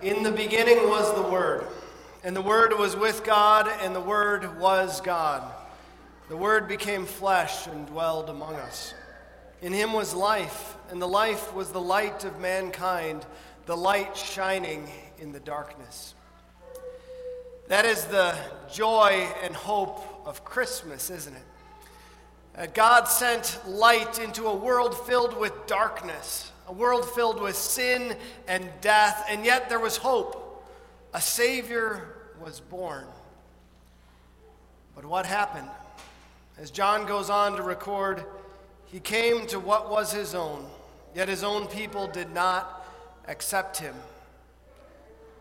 In 0.00 0.22
the 0.22 0.30
beginning 0.30 0.88
was 0.88 1.12
the 1.16 1.28
Word, 1.28 1.66
and 2.22 2.36
the 2.36 2.42
Word 2.42 2.72
was 2.78 2.94
with 2.94 3.24
God, 3.24 3.68
and 3.82 3.96
the 3.96 4.00
Word 4.00 4.60
was 4.60 5.00
God. 5.00 5.42
The 6.28 6.36
Word 6.36 6.68
became 6.68 7.04
flesh 7.04 7.66
and 7.66 7.84
dwelled 7.84 8.30
among 8.30 8.54
us. 8.54 8.94
In 9.60 9.72
him 9.72 9.92
was 9.92 10.14
life, 10.14 10.76
and 10.90 11.02
the 11.02 11.08
life 11.08 11.52
was 11.52 11.72
the 11.72 11.80
light 11.80 12.22
of 12.22 12.38
mankind, 12.38 13.26
the 13.66 13.76
light 13.76 14.16
shining 14.16 14.88
in 15.18 15.32
the 15.32 15.40
darkness. 15.40 16.14
That 17.66 17.84
is 17.84 18.04
the 18.04 18.36
joy 18.72 19.26
and 19.42 19.52
hope 19.52 20.22
of 20.24 20.44
Christmas, 20.44 21.10
isn't 21.10 21.34
it? 21.34 21.42
That 22.54 22.72
God 22.72 23.08
sent 23.08 23.58
light 23.66 24.20
into 24.20 24.46
a 24.46 24.54
world 24.54 24.96
filled 25.08 25.36
with 25.36 25.66
darkness 25.66 26.52
a 26.68 26.72
world 26.72 27.08
filled 27.08 27.40
with 27.40 27.56
sin 27.56 28.14
and 28.46 28.68
death, 28.82 29.24
and 29.30 29.44
yet 29.44 29.70
there 29.70 29.80
was 29.80 29.96
hope. 29.96 30.62
A 31.14 31.20
Savior 31.20 32.14
was 32.40 32.60
born. 32.60 33.06
But 34.94 35.06
what 35.06 35.24
happened? 35.24 35.68
As 36.58 36.70
John 36.70 37.06
goes 37.06 37.30
on 37.30 37.56
to 37.56 37.62
record, 37.62 38.22
he 38.84 39.00
came 39.00 39.46
to 39.46 39.58
what 39.58 39.90
was 39.90 40.12
his 40.12 40.34
own, 40.34 40.66
yet 41.14 41.28
his 41.28 41.42
own 41.42 41.66
people 41.68 42.06
did 42.06 42.34
not 42.34 42.86
accept 43.26 43.78
him. 43.78 43.94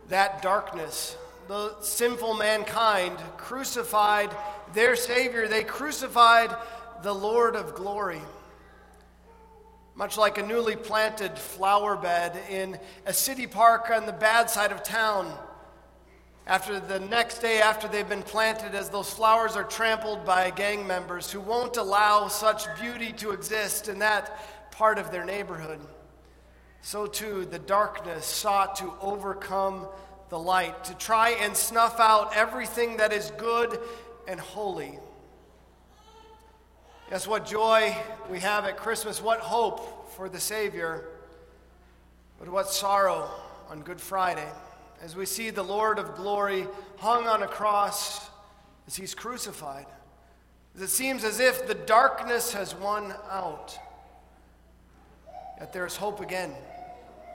That 0.07 0.41
darkness, 0.41 1.18
the 1.49 1.76
sinful 1.82 2.35
mankind, 2.35 3.18
crucified 3.35 4.30
their 4.73 4.96
Savior. 4.96 5.49
They 5.49 5.66
crucified 5.66 6.55
the 7.04 7.13
Lord 7.13 7.57
of 7.57 7.76
glory 7.76 8.21
much 9.98 10.16
like 10.16 10.38
a 10.38 10.46
newly 10.46 10.76
planted 10.76 11.36
flower 11.40 11.98
bed 11.98 12.40
in 12.52 12.78
a 13.08 13.14
city 13.14 13.48
park 13.48 13.90
on 13.90 14.05
the 14.05 14.14
bad 14.14 14.48
side 14.48 14.72
of 14.72 14.84
town. 14.84 15.36
After 16.46 16.80
the 16.80 17.00
next 17.00 17.40
day 17.40 17.60
after 17.60 17.88
they've 17.88 18.08
been 18.08 18.22
planted, 18.22 18.76
as 18.76 18.90
those 18.90 19.10
flowers 19.10 19.55
are 19.55 19.63
trampled 19.63 20.24
by 20.24 20.52
gang 20.52 20.86
members 20.86 21.32
who 21.32 21.41
won't 21.41 21.77
allow 21.77 22.27
such 22.27 22.63
beauty 22.80 23.12
to 23.13 23.32
exist 23.32 23.90
in 23.90 23.98
that 23.99 24.71
part 24.71 24.99
of 24.99 25.12
their 25.12 25.26
neighborhood, 25.26 25.80
so 26.82 27.08
too 27.08 27.46
the 27.46 27.60
darkness 27.60 28.24
sought 28.24 28.76
to 28.76 28.93
overcome 29.02 29.88
the 30.30 30.38
light, 30.38 30.84
to 30.84 30.93
try 30.98 31.32
and 31.32 31.58
snuff 31.58 31.99
out 31.99 32.38
everything 32.38 32.98
that 32.98 33.12
is 33.12 33.32
good 33.38 33.80
and 34.27 34.40
holy. 34.40 34.99
Yes, 37.10 37.26
what 37.26 37.46
joy 37.46 37.96
we 38.30 38.40
have 38.40 38.66
at 38.66 38.76
Christmas, 38.76 39.21
what 39.21 39.40
hope 39.40 39.96
for 40.18 40.27
the 40.27 40.40
Savior, 40.40 41.05
but 42.40 42.49
what 42.49 42.71
sorrow 42.71 43.29
on 43.70 43.82
Good 43.82 44.01
Friday 44.01 44.48
as 44.99 45.15
we 45.15 45.27
see 45.27 45.51
the 45.51 45.62
Lord 45.62 45.99
of 45.99 46.15
glory 46.15 46.65
hung 46.98 47.27
on 47.27 47.43
a 47.43 47.48
cross 47.48 48.27
as 48.87 48.96
he's 48.96 49.13
crucified. 49.13 49.85
It 50.76 50.87
seems 50.87 51.24
as 51.24 51.40
if 51.40 51.68
the 51.68 51.76
darkness 51.76 52.51
has 52.54 52.74
won 52.74 53.13
out. 53.29 53.77
Yet 55.59 55.71
there 55.71 55.85
is 55.85 55.96
hope 55.96 56.20
again 56.20 56.52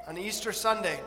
on 0.09 0.19
Easter 0.19 0.51
Sunday 0.51 0.99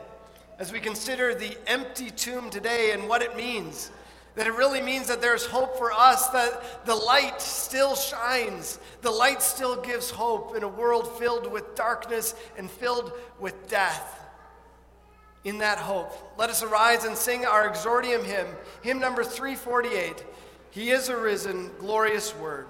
as 0.57 0.71
we 0.71 0.79
consider 0.79 1.35
the 1.35 1.57
empty 1.67 2.09
tomb 2.09 2.49
today 2.49 2.91
and 2.93 3.09
what 3.09 3.21
it 3.21 3.35
means 3.35 3.91
that 4.35 4.47
it 4.47 4.53
really 4.53 4.81
means 4.81 5.07
that 5.07 5.21
there's 5.21 5.45
hope 5.45 5.77
for 5.77 5.91
us, 5.91 6.27
that 6.29 6.85
the 6.85 6.95
light 6.95 7.41
still 7.41 7.95
shines. 7.95 8.79
The 9.01 9.11
light 9.11 9.41
still 9.41 9.81
gives 9.81 10.09
hope 10.09 10.55
in 10.55 10.63
a 10.63 10.67
world 10.67 11.17
filled 11.17 11.51
with 11.51 11.75
darkness 11.75 12.35
and 12.57 12.69
filled 12.69 13.13
with 13.39 13.69
death. 13.69 14.21
In 15.45 15.59
that 15.59 15.77
hope, 15.77 16.11
let 16.37 16.49
us 16.49 16.63
arise 16.63 17.05
and 17.05 17.15
sing 17.15 17.45
our 17.45 17.69
exordium 17.69 18.23
hymn, 18.23 18.47
hymn 18.81 18.99
number 18.99 19.23
348. 19.23 20.25
He 20.71 20.89
is 20.89 21.07
a 21.07 21.15
risen, 21.15 21.71
glorious 21.79 22.35
word. 22.35 22.67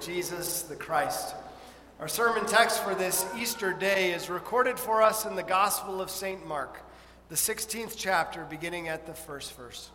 Jesus 0.00 0.62
the 0.62 0.74
Christ. 0.74 1.36
Our 2.00 2.08
sermon 2.08 2.46
text 2.46 2.82
for 2.82 2.96
this 2.96 3.24
Easter 3.38 3.72
day 3.72 4.12
is 4.12 4.28
recorded 4.28 4.76
for 4.76 5.02
us 5.02 5.24
in 5.24 5.36
the 5.36 5.42
Gospel 5.44 6.00
of 6.00 6.10
St. 6.10 6.44
Mark, 6.48 6.82
the 7.28 7.36
16th 7.36 7.94
chapter, 7.96 8.44
beginning 8.50 8.88
at 8.88 9.06
the 9.06 9.14
first 9.14 9.56
verse. 9.56 9.90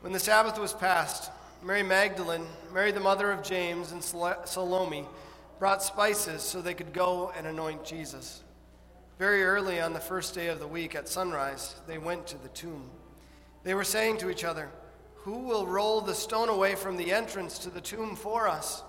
When 0.00 0.12
the 0.12 0.18
Sabbath 0.18 0.58
was 0.58 0.72
past, 0.72 1.30
Mary 1.62 1.84
Magdalene, 1.84 2.46
Mary 2.72 2.90
the 2.90 2.98
mother 2.98 3.30
of 3.30 3.44
James, 3.44 3.92
and 3.92 4.02
Salome 4.02 5.06
brought 5.60 5.80
spices 5.80 6.42
so 6.42 6.60
they 6.60 6.74
could 6.74 6.92
go 6.92 7.32
and 7.36 7.46
anoint 7.46 7.84
Jesus. 7.84 8.42
Very 9.16 9.44
early 9.44 9.80
on 9.80 9.92
the 9.92 10.00
first 10.00 10.34
day 10.34 10.48
of 10.48 10.58
the 10.58 10.66
week 10.66 10.96
at 10.96 11.08
sunrise, 11.08 11.76
they 11.86 11.98
went 11.98 12.26
to 12.26 12.38
the 12.38 12.48
tomb. 12.48 12.90
They 13.64 13.74
were 13.74 13.84
saying 13.84 14.18
to 14.18 14.30
each 14.30 14.44
other, 14.44 14.68
who 15.16 15.38
will 15.38 15.66
roll 15.66 16.02
the 16.02 16.14
stone 16.14 16.50
away 16.50 16.74
from 16.74 16.98
the 16.98 17.10
entrance 17.10 17.58
to 17.60 17.70
the 17.70 17.80
tomb 17.80 18.14
for 18.14 18.46
us? 18.46 18.82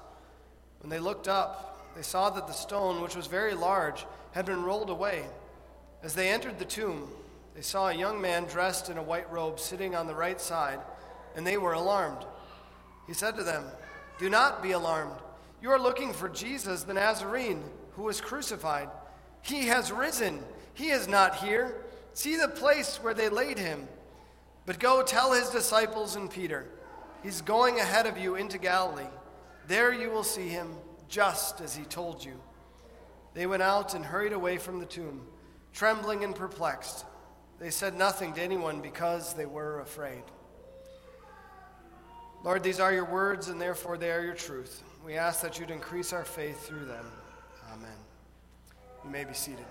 When 0.82 0.90
they 0.90 1.00
looked 1.00 1.30
up, 1.30 1.94
they 1.96 2.02
saw 2.02 2.30
that 2.30 2.46
the 2.46 2.54
stone, 2.54 3.02
which 3.02 3.16
was 3.16 3.28
very 3.28 3.54
large, 3.54 4.06
had 4.34 4.46
been 4.46 4.64
rolled 4.64 4.90
away. 4.90 5.24
As 6.04 6.14
they 6.14 6.30
entered 6.30 6.60
the 6.60 6.66
tomb, 6.66 7.08
they 7.56 7.62
saw 7.62 7.88
a 7.88 7.96
young 7.96 8.20
man 8.20 8.44
dressed 8.44 8.90
in 8.90 8.98
a 8.98 9.04
white 9.04 9.32
robe 9.32 9.62
sitting 9.62 9.96
on 9.96 10.08
the 10.08 10.14
right 10.14 10.40
side, 10.42 10.80
and 11.38 11.48
they 11.48 11.56
were 11.56 11.72
alarmed. 11.72 12.26
He 13.08 13.14
said 13.14 13.38
to 13.38 13.44
them, 13.44 13.64
Do 14.20 14.30
not 14.30 14.62
be 14.62 14.72
alarmed. 14.72 15.20
You 15.62 15.72
are 15.72 15.80
looking 15.80 16.12
for 16.12 16.28
Jesus 16.28 16.84
the 16.84 16.94
Nazarene, 16.94 17.64
who 17.94 18.04
was 18.04 18.20
crucified. 18.20 18.90
He 19.42 19.68
has 19.68 19.90
risen. 19.90 20.44
He 20.74 20.90
is 20.90 21.08
not 21.08 21.36
here. 21.38 21.78
See 22.14 22.36
the 22.36 22.50
place 22.50 22.98
where 22.98 23.14
they 23.14 23.30
laid 23.30 23.58
him. 23.58 23.88
But 24.66 24.80
go 24.80 25.04
tell 25.04 25.34
his 25.34 25.50
disciples 25.50 26.16
and 26.16 26.30
Peter, 26.30 26.66
he's 27.24 27.42
going 27.42 27.80
ahead 27.80 28.08
of 28.08 28.18
you 28.18 28.36
into 28.36 28.58
Galilee. 28.58 29.04
There 29.68 29.94
you 29.94 30.10
will 30.10 30.24
see 30.24 30.48
him 30.48 30.76
just 31.08 31.62
as 31.62 31.76
he 31.76 31.84
told 31.84 32.24
you. 32.24 32.40
They 33.34 33.46
went 33.46 33.64
out 33.64 33.94
and 33.94 34.04
hurried 34.04 34.34
away 34.34 34.58
from 34.58 34.80
the 34.80 34.86
tomb, 34.86 35.28
trembling 35.74 36.24
and 36.24 36.36
perplexed. 36.36 37.06
They 37.60 37.70
said 37.70 37.98
nothing 37.98 38.34
to 38.34 38.42
anyone 38.42 38.82
because 38.82 39.34
they 39.34 39.46
were 39.46 39.82
afraid. 39.82 40.24
Lord, 42.44 42.64
these 42.64 42.80
are 42.80 42.94
your 42.94 43.06
words, 43.06 43.50
and 43.50 43.60
therefore 43.60 43.98
they 43.98 44.12
are 44.12 44.22
your 44.22 44.36
truth. 44.36 44.84
We 45.04 45.16
ask 45.16 45.42
that 45.42 45.60
you'd 45.60 45.72
increase 45.72 46.14
our 46.14 46.26
faith 46.26 46.68
through 46.68 46.86
them. 46.86 47.06
Amen. 47.72 47.98
You 49.04 49.10
may 49.10 49.24
be 49.24 49.34
seated. 49.34 49.66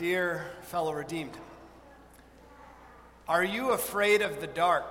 Dear 0.00 0.46
fellow 0.62 0.94
redeemed, 0.94 1.36
are 3.28 3.44
you 3.44 3.72
afraid 3.72 4.22
of 4.22 4.40
the 4.40 4.46
dark? 4.46 4.86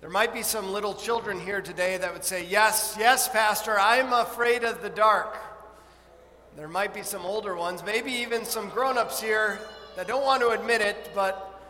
There 0.00 0.08
might 0.08 0.32
be 0.32 0.42
some 0.42 0.72
little 0.72 0.94
children 0.94 1.38
here 1.38 1.60
today 1.60 1.98
that 1.98 2.10
would 2.10 2.24
say, 2.24 2.46
Yes, 2.46 2.96
yes, 2.98 3.28
Pastor, 3.28 3.78
I'm 3.78 4.14
afraid 4.14 4.64
of 4.64 4.80
the 4.80 4.88
dark. 4.88 5.36
There 6.56 6.68
might 6.68 6.94
be 6.94 7.02
some 7.02 7.26
older 7.26 7.54
ones, 7.54 7.84
maybe 7.84 8.10
even 8.10 8.46
some 8.46 8.70
grown 8.70 8.96
ups 8.96 9.20
here 9.20 9.58
that 9.94 10.08
don't 10.08 10.24
want 10.24 10.40
to 10.40 10.52
admit 10.52 10.80
it, 10.80 11.10
but 11.14 11.60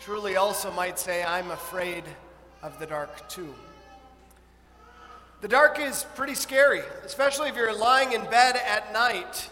truly 0.00 0.36
also 0.36 0.70
might 0.70 0.96
say, 0.96 1.24
I'm 1.24 1.50
afraid 1.50 2.04
of 2.62 2.78
the 2.78 2.86
dark 2.86 3.28
too. 3.28 3.52
The 5.40 5.48
dark 5.48 5.80
is 5.80 6.06
pretty 6.14 6.36
scary, 6.36 6.82
especially 7.04 7.48
if 7.48 7.56
you're 7.56 7.76
lying 7.76 8.12
in 8.12 8.22
bed 8.26 8.54
at 8.64 8.92
night. 8.92 9.50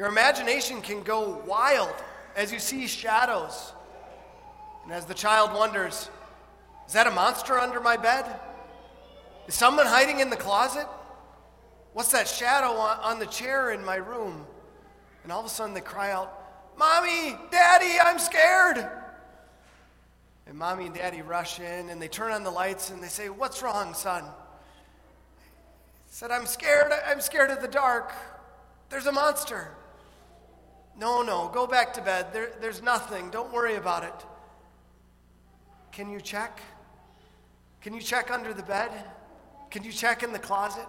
Your 0.00 0.08
imagination 0.08 0.80
can 0.80 1.02
go 1.02 1.42
wild 1.46 1.94
as 2.34 2.50
you 2.50 2.58
see 2.58 2.86
shadows. 2.86 3.74
And 4.82 4.94
as 4.94 5.04
the 5.04 5.12
child 5.12 5.52
wonders, 5.52 6.08
is 6.86 6.94
that 6.94 7.06
a 7.06 7.10
monster 7.10 7.58
under 7.58 7.80
my 7.80 7.98
bed? 7.98 8.24
Is 9.46 9.54
someone 9.54 9.84
hiding 9.84 10.20
in 10.20 10.30
the 10.30 10.38
closet? 10.38 10.86
What's 11.92 12.12
that 12.12 12.26
shadow 12.26 12.68
on, 12.68 13.18
the 13.18 13.26
chair 13.26 13.72
in 13.72 13.84
my 13.84 13.96
room? 13.96 14.46
And 15.22 15.30
all 15.30 15.40
of 15.40 15.44
a 15.44 15.50
sudden 15.50 15.74
they 15.74 15.82
cry 15.82 16.12
out, 16.12 16.32
Mommy, 16.78 17.36
Daddy, 17.50 18.00
I'm 18.02 18.18
scared. 18.18 18.88
And 20.46 20.56
mommy 20.56 20.86
and 20.86 20.94
daddy 20.94 21.20
rush 21.20 21.60
in 21.60 21.90
and 21.90 22.00
they 22.00 22.08
turn 22.08 22.32
on 22.32 22.42
the 22.42 22.50
lights 22.50 22.88
and 22.88 23.02
they 23.02 23.08
say, 23.08 23.28
What's 23.28 23.60
wrong, 23.60 23.92
son? 23.92 24.24
He 24.24 24.28
said, 26.08 26.30
I'm 26.30 26.46
scared. 26.46 26.90
I'm 27.06 27.20
scared 27.20 27.50
of 27.50 27.60
the 27.60 27.68
dark. 27.68 28.14
There's 28.88 29.04
a 29.04 29.12
monster. 29.12 29.72
No, 30.98 31.22
no, 31.22 31.50
go 31.52 31.66
back 31.66 31.94
to 31.94 32.02
bed. 32.02 32.32
There, 32.32 32.50
there's 32.60 32.82
nothing. 32.82 33.30
Don't 33.30 33.52
worry 33.52 33.76
about 33.76 34.04
it. 34.04 34.26
Can 35.92 36.10
you 36.10 36.20
check? 36.20 36.60
Can 37.80 37.94
you 37.94 38.00
check 38.00 38.30
under 38.30 38.52
the 38.52 38.62
bed? 38.62 38.90
Can 39.70 39.84
you 39.84 39.92
check 39.92 40.22
in 40.22 40.32
the 40.32 40.38
closet? 40.38 40.86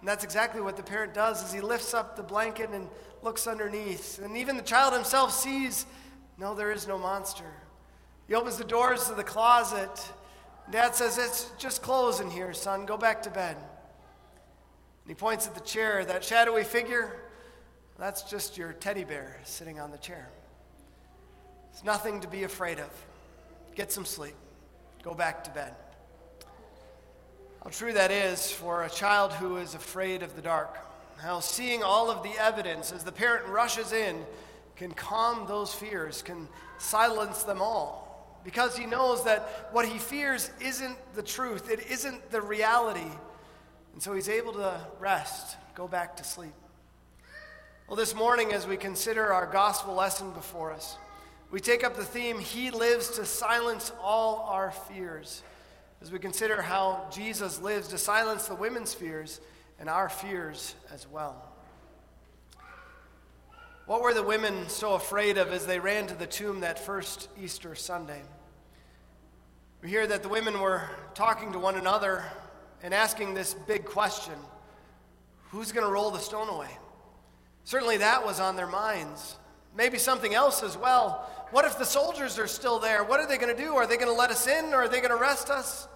And 0.00 0.08
that's 0.08 0.24
exactly 0.24 0.60
what 0.60 0.76
the 0.76 0.82
parent 0.82 1.14
does 1.14 1.44
is 1.44 1.52
he 1.52 1.60
lifts 1.60 1.94
up 1.94 2.16
the 2.16 2.22
blanket 2.22 2.70
and 2.70 2.88
looks 3.22 3.46
underneath. 3.46 4.18
And 4.18 4.36
even 4.36 4.56
the 4.56 4.62
child 4.62 4.92
himself 4.92 5.32
sees, 5.32 5.86
no, 6.38 6.54
there 6.54 6.72
is 6.72 6.88
no 6.88 6.98
monster. 6.98 7.44
He 8.26 8.34
opens 8.34 8.56
the 8.56 8.64
doors 8.64 9.06
to 9.08 9.14
the 9.14 9.22
closet. 9.22 10.10
Dad 10.70 10.94
says, 10.94 11.18
It's 11.18 11.50
just 11.58 11.82
clothes 11.82 12.18
in 12.18 12.30
here, 12.30 12.52
son. 12.52 12.86
Go 12.86 12.96
back 12.96 13.22
to 13.22 13.30
bed. 13.30 13.56
And 13.56 15.08
he 15.08 15.14
points 15.14 15.46
at 15.46 15.54
the 15.54 15.60
chair. 15.60 16.04
That 16.04 16.24
shadowy 16.24 16.64
figure, 16.64 17.21
that's 18.02 18.22
just 18.22 18.58
your 18.58 18.72
teddy 18.72 19.04
bear 19.04 19.36
sitting 19.44 19.78
on 19.78 19.92
the 19.92 19.96
chair. 19.96 20.28
It's 21.70 21.84
nothing 21.84 22.18
to 22.22 22.26
be 22.26 22.42
afraid 22.42 22.80
of. 22.80 22.90
Get 23.76 23.92
some 23.92 24.04
sleep. 24.04 24.34
Go 25.04 25.14
back 25.14 25.44
to 25.44 25.52
bed. 25.52 25.72
How 27.62 27.70
true 27.70 27.92
that 27.92 28.10
is 28.10 28.50
for 28.50 28.82
a 28.82 28.90
child 28.90 29.32
who 29.32 29.58
is 29.58 29.76
afraid 29.76 30.24
of 30.24 30.34
the 30.34 30.42
dark. 30.42 30.76
How 31.18 31.38
seeing 31.38 31.84
all 31.84 32.10
of 32.10 32.24
the 32.24 32.32
evidence 32.40 32.90
as 32.90 33.04
the 33.04 33.12
parent 33.12 33.46
rushes 33.46 33.92
in 33.92 34.24
can 34.74 34.90
calm 34.90 35.46
those 35.46 35.72
fears, 35.72 36.22
can 36.22 36.48
silence 36.78 37.44
them 37.44 37.62
all. 37.62 38.40
Because 38.42 38.76
he 38.76 38.84
knows 38.84 39.22
that 39.26 39.68
what 39.70 39.86
he 39.86 40.00
fears 40.00 40.50
isn't 40.60 40.98
the 41.14 41.22
truth, 41.22 41.70
it 41.70 41.86
isn't 41.88 42.32
the 42.32 42.42
reality. 42.42 43.12
And 43.92 44.02
so 44.02 44.12
he's 44.12 44.28
able 44.28 44.54
to 44.54 44.80
rest, 44.98 45.56
go 45.76 45.86
back 45.86 46.16
to 46.16 46.24
sleep. 46.24 46.52
Well, 47.88 47.96
this 47.96 48.14
morning, 48.14 48.52
as 48.52 48.66
we 48.66 48.76
consider 48.76 49.32
our 49.32 49.44
gospel 49.44 49.94
lesson 49.94 50.32
before 50.32 50.72
us, 50.72 50.96
we 51.50 51.60
take 51.60 51.84
up 51.84 51.96
the 51.96 52.04
theme, 52.04 52.38
He 52.38 52.70
lives 52.70 53.10
to 53.16 53.26
silence 53.26 53.92
all 54.00 54.46
our 54.48 54.70
fears, 54.70 55.42
as 56.00 56.10
we 56.10 56.18
consider 56.18 56.62
how 56.62 57.08
Jesus 57.12 57.60
lives 57.60 57.88
to 57.88 57.98
silence 57.98 58.46
the 58.46 58.54
women's 58.54 58.94
fears 58.94 59.40
and 59.80 59.90
our 59.90 60.08
fears 60.08 60.76
as 60.92 61.08
well. 61.08 61.52
What 63.86 64.00
were 64.00 64.14
the 64.14 64.22
women 64.22 64.68
so 64.68 64.94
afraid 64.94 65.36
of 65.36 65.52
as 65.52 65.66
they 65.66 65.80
ran 65.80 66.06
to 66.06 66.14
the 66.14 66.26
tomb 66.26 66.60
that 66.60 66.78
first 66.78 67.28
Easter 67.42 67.74
Sunday? 67.74 68.22
We 69.82 69.90
hear 69.90 70.06
that 70.06 70.22
the 70.22 70.28
women 70.28 70.60
were 70.60 70.88
talking 71.14 71.52
to 71.52 71.58
one 71.58 71.74
another 71.74 72.24
and 72.82 72.94
asking 72.94 73.34
this 73.34 73.54
big 73.54 73.84
question 73.84 74.34
Who's 75.50 75.72
going 75.72 75.84
to 75.84 75.92
roll 75.92 76.12
the 76.12 76.20
stone 76.20 76.48
away? 76.48 76.70
Certainly 77.64 77.98
that 77.98 78.24
was 78.24 78.40
on 78.40 78.56
their 78.56 78.66
minds. 78.66 79.36
Maybe 79.76 79.98
something 79.98 80.34
else 80.34 80.62
as 80.62 80.76
well. 80.76 81.28
What 81.50 81.64
if 81.64 81.78
the 81.78 81.84
soldiers 81.84 82.38
are 82.38 82.46
still 82.46 82.78
there? 82.78 83.04
What 83.04 83.20
are 83.20 83.26
they 83.26 83.38
going 83.38 83.54
to 83.54 83.62
do? 83.62 83.74
Are 83.74 83.86
they 83.86 83.96
going 83.96 84.08
to 84.08 84.18
let 84.18 84.30
us 84.30 84.46
in 84.46 84.72
or 84.72 84.82
are 84.82 84.88
they 84.88 85.00
going 85.00 85.10
to 85.10 85.16
arrest 85.16 85.50
us? 85.50 85.86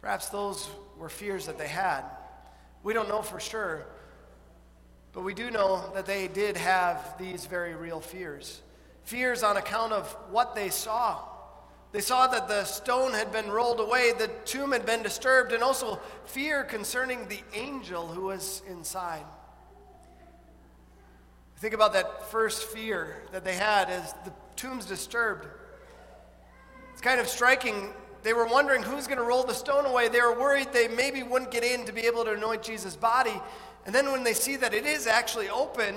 Perhaps 0.00 0.30
those 0.30 0.68
were 0.98 1.08
fears 1.08 1.46
that 1.46 1.58
they 1.58 1.68
had. 1.68 2.02
We 2.82 2.92
don't 2.92 3.08
know 3.08 3.22
for 3.22 3.38
sure. 3.38 3.86
But 5.12 5.22
we 5.22 5.34
do 5.34 5.50
know 5.50 5.92
that 5.94 6.06
they 6.06 6.28
did 6.28 6.56
have 6.56 7.16
these 7.18 7.46
very 7.46 7.74
real 7.74 8.00
fears. 8.00 8.62
Fears 9.04 9.42
on 9.42 9.56
account 9.56 9.92
of 9.92 10.10
what 10.30 10.54
they 10.54 10.70
saw. 10.70 11.22
They 11.92 12.00
saw 12.00 12.26
that 12.26 12.48
the 12.48 12.64
stone 12.64 13.12
had 13.12 13.30
been 13.30 13.50
rolled 13.50 13.78
away, 13.78 14.12
the 14.16 14.28
tomb 14.46 14.72
had 14.72 14.86
been 14.86 15.02
disturbed, 15.02 15.52
and 15.52 15.62
also 15.62 16.00
fear 16.24 16.64
concerning 16.64 17.28
the 17.28 17.40
angel 17.52 18.06
who 18.06 18.22
was 18.22 18.62
inside. 18.66 19.24
Think 21.62 21.74
about 21.74 21.92
that 21.92 22.28
first 22.28 22.64
fear 22.64 23.22
that 23.30 23.44
they 23.44 23.54
had 23.54 23.88
as 23.88 24.14
the 24.24 24.32
tomb's 24.56 24.84
disturbed. 24.84 25.46
It's 26.90 27.00
kind 27.00 27.20
of 27.20 27.28
striking. 27.28 27.90
They 28.24 28.32
were 28.32 28.46
wondering 28.46 28.82
who's 28.82 29.06
going 29.06 29.18
to 29.18 29.24
roll 29.24 29.44
the 29.44 29.54
stone 29.54 29.86
away. 29.86 30.08
They 30.08 30.20
were 30.20 30.36
worried 30.36 30.72
they 30.72 30.88
maybe 30.88 31.22
wouldn't 31.22 31.52
get 31.52 31.62
in 31.62 31.84
to 31.84 31.92
be 31.92 32.00
able 32.00 32.24
to 32.24 32.32
anoint 32.32 32.64
Jesus' 32.64 32.96
body. 32.96 33.40
And 33.86 33.94
then 33.94 34.10
when 34.10 34.24
they 34.24 34.32
see 34.32 34.56
that 34.56 34.74
it 34.74 34.86
is 34.86 35.06
actually 35.06 35.50
open, 35.50 35.94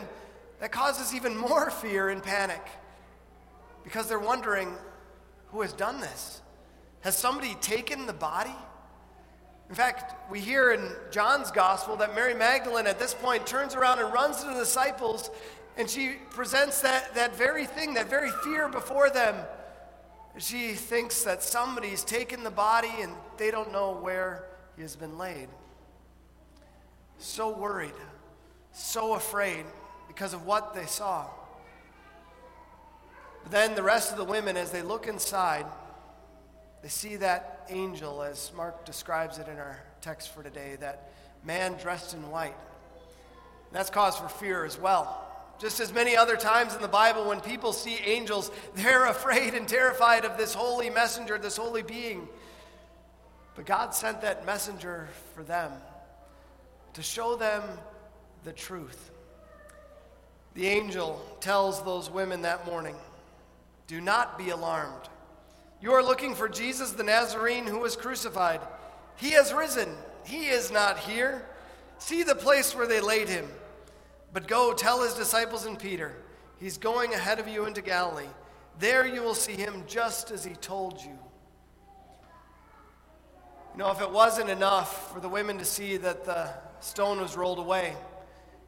that 0.59 0.71
causes 0.71 1.15
even 1.15 1.35
more 1.49 1.71
fear 1.71 2.09
and 2.09 2.21
panic 2.21 2.61
because 3.83 4.07
they're 4.07 4.19
wondering 4.19 4.71
who 5.47 5.61
has 5.61 5.73
done 5.73 5.99
this. 5.99 6.43
Has 6.99 7.17
somebody 7.17 7.55
taken 7.55 8.05
the 8.05 8.13
body? 8.13 8.55
In 9.69 9.75
fact, 9.75 10.29
we 10.29 10.39
hear 10.39 10.73
in 10.73 10.91
John's 11.09 11.49
gospel 11.49 11.95
that 11.97 12.13
Mary 12.13 12.35
Magdalene 12.35 12.85
at 12.85 12.99
this 12.99 13.15
point 13.15 13.47
turns 13.47 13.73
around 13.73 13.99
and 13.99 14.13
runs 14.13 14.41
to 14.41 14.47
the 14.47 14.53
disciples 14.53 15.31
and 15.77 15.89
she 15.89 16.13
presents 16.29 16.81
that, 16.81 17.13
that 17.15 17.35
very 17.35 17.65
thing, 17.65 17.95
that 17.95 18.09
very 18.09 18.31
fear 18.43 18.69
before 18.69 19.09
them. 19.09 19.35
She 20.37 20.73
thinks 20.73 21.23
that 21.23 21.43
somebody's 21.43 22.03
taken 22.03 22.43
the 22.43 22.51
body 22.51 22.91
and 22.99 23.11
they 23.37 23.51
don't 23.51 23.71
know 23.71 23.93
where 23.93 24.45
he 24.75 24.81
has 24.81 24.95
been 24.95 25.17
laid. 25.17 25.47
So 27.17 27.49
worried, 27.49 27.93
so 28.71 29.15
afraid 29.15 29.65
because 30.07 30.33
of 30.33 30.45
what 30.45 30.73
they 30.73 30.85
saw. 30.85 31.27
But 33.43 33.51
then 33.51 33.75
the 33.75 33.83
rest 33.83 34.11
of 34.11 34.17
the 34.17 34.25
women, 34.25 34.57
as 34.57 34.71
they 34.71 34.81
look 34.81 35.07
inside, 35.07 35.65
they 36.81 36.89
see 36.89 37.15
that 37.17 37.65
angel, 37.69 38.21
as 38.21 38.51
Mark 38.55 38.85
describes 38.85 39.39
it 39.39 39.47
in 39.47 39.57
our 39.57 39.83
text 40.01 40.33
for 40.33 40.43
today, 40.43 40.77
that 40.79 41.11
man 41.43 41.73
dressed 41.81 42.13
in 42.13 42.29
white. 42.29 42.55
And 43.67 43.73
that's 43.73 43.89
cause 43.89 44.17
for 44.17 44.27
fear 44.27 44.65
as 44.65 44.79
well. 44.79 45.24
Just 45.59 45.79
as 45.79 45.93
many 45.93 46.17
other 46.17 46.35
times 46.35 46.75
in 46.75 46.81
the 46.81 46.87
Bible, 46.87 47.25
when 47.25 47.39
people 47.39 47.71
see 47.71 47.97
angels, 48.05 48.51
they're 48.75 49.05
afraid 49.09 49.53
and 49.53 49.67
terrified 49.67 50.25
of 50.25 50.37
this 50.37 50.53
holy 50.53 50.89
messenger, 50.89 51.37
this 51.37 51.57
holy 51.57 51.81
being. 51.81 52.27
But 53.55 53.65
God 53.65 53.95
sent 53.95 54.21
that 54.21 54.45
messenger 54.45 55.07
for 55.33 55.43
them 55.43 55.71
to 56.93 57.01
show 57.01 57.35
them 57.35 57.63
the 58.43 58.51
truth. 58.51 59.11
The 60.53 60.67
angel 60.67 61.21
tells 61.41 61.83
those 61.83 62.09
women 62.09 62.41
that 62.43 62.65
morning 62.65 62.95
Do 63.87 64.01
not 64.01 64.37
be 64.37 64.49
alarmed. 64.49 65.09
You 65.81 65.91
are 65.91 66.03
looking 66.03 66.33
for 66.33 66.49
Jesus 66.49 66.91
the 66.91 67.03
Nazarene 67.03 67.67
who 67.67 67.79
was 67.79 67.95
crucified. 67.95 68.61
He 69.17 69.31
has 69.31 69.53
risen, 69.53 69.89
he 70.25 70.47
is 70.47 70.71
not 70.71 70.97
here. 70.99 71.45
See 71.97 72.23
the 72.23 72.35
place 72.35 72.75
where 72.75 72.87
they 72.87 72.99
laid 72.99 73.29
him. 73.29 73.47
But 74.35 74.49
go 74.49 74.73
tell 74.73 75.01
his 75.01 75.13
disciples 75.13 75.65
and 75.65 75.79
Peter, 75.79 76.11
he's 76.59 76.77
going 76.77 77.13
ahead 77.13 77.39
of 77.39 77.47
you 77.47 77.67
into 77.67 77.81
Galilee. 77.81 78.27
There 78.79 79.07
you 79.07 79.23
will 79.23 79.33
see 79.33 79.53
him 79.53 79.85
just 79.87 80.29
as 80.29 80.43
he 80.43 80.55
told 80.55 81.01
you. 81.01 81.17
You 83.71 83.77
know, 83.77 83.91
if 83.91 84.01
it 84.01 84.11
wasn't 84.11 84.49
enough 84.49 85.13
for 85.13 85.21
the 85.21 85.29
women 85.29 85.57
to 85.59 85.63
see 85.63 85.95
that 85.95 86.25
the 86.25 86.49
stone 86.81 87.21
was 87.21 87.37
rolled 87.37 87.59
away, 87.59 87.95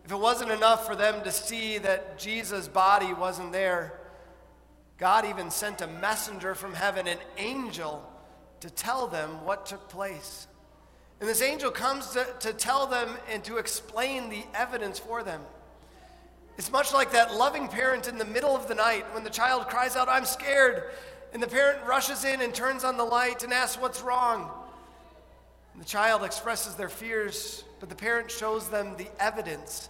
if 0.06 0.12
it 0.14 0.18
wasn't 0.18 0.52
enough 0.52 0.88
for 0.88 0.96
them 0.96 1.22
to 1.26 1.34
see 1.34 1.80
that 1.80 2.18
Jesus' 2.18 2.70
body 2.70 3.12
wasn't 3.14 3.52
there, 3.52 4.00
God 4.98 5.26
even 5.26 5.52
sent 5.52 5.82
a 5.82 5.88
messenger 5.88 6.56
from 6.56 6.76
heaven, 6.76 7.08
an 7.08 7.18
angel, 7.38 8.10
to 8.62 8.70
tell 8.70 9.06
them 9.06 9.44
what 9.44 9.66
took 9.66 9.90
place. 9.90 10.48
And 11.20 11.28
this 11.28 11.42
angel 11.42 11.72
comes 11.72 12.12
to, 12.12 12.26
to 12.40 12.54
tell 12.54 12.88
them 12.88 13.10
and 13.30 13.44
to 13.44 13.58
explain 13.58 14.30
the 14.30 14.46
evidence 14.54 14.98
for 14.98 15.24
them. 15.24 15.42
It's 16.58 16.72
much 16.72 16.92
like 16.92 17.12
that 17.12 17.36
loving 17.36 17.68
parent 17.68 18.08
in 18.08 18.18
the 18.18 18.26
middle 18.26 18.56
of 18.56 18.68
the 18.68 18.76
night 18.76 19.06
when 19.14 19.24
the 19.24 19.30
child 19.30 19.68
cries 19.68 19.96
out, 19.96 20.10
I'm 20.10 20.26
scared. 20.26 20.92
And 21.34 21.44
the 21.44 21.48
parent 21.48 21.86
rushes 21.86 22.24
in 22.24 22.42
and 22.42 22.54
turns 22.54 22.84
on 22.84 22.98
the 22.98 23.04
light 23.04 23.44
and 23.44 23.54
asks, 23.54 23.80
What's 23.80 24.02
wrong? 24.02 24.50
And 25.74 25.82
the 25.82 25.88
child 25.88 26.24
expresses 26.24 26.74
their 26.74 26.90
fears, 26.90 27.64
but 27.80 27.90
the 27.90 27.96
parent 27.96 28.32
shows 28.32 28.70
them 28.70 28.96
the 28.98 29.08
evidence. 29.20 29.90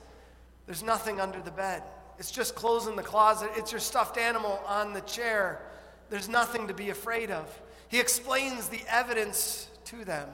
There's 0.65 0.83
nothing 0.83 1.21
under 1.21 1.39
the 1.39 1.51
bed. 1.51 1.83
It's 2.19 2.31
just 2.31 2.55
clothes 2.55 2.87
in 2.87 2.95
the 2.95 3.03
closet. 3.03 3.49
It's 3.55 3.71
your 3.71 3.79
stuffed 3.79 4.17
animal 4.17 4.59
on 4.67 4.91
the 4.91 5.01
chair. 5.01 5.61
There's 6.09 6.27
nothing 6.27 6.67
to 6.67 6.73
be 6.73 6.89
afraid 6.89 7.31
of. 7.31 7.47
He 7.87 7.99
explains 7.99 8.67
the 8.67 8.81
evidence 8.89 9.69
to 9.85 10.03
them. 10.03 10.27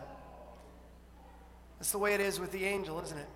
That's 1.78 1.92
the 1.92 2.00
way 2.00 2.14
it 2.16 2.22
is 2.22 2.40
with 2.40 2.52
the 2.52 2.66
angel, 2.66 3.00
isn't 3.02 3.18
it? 3.18 3.28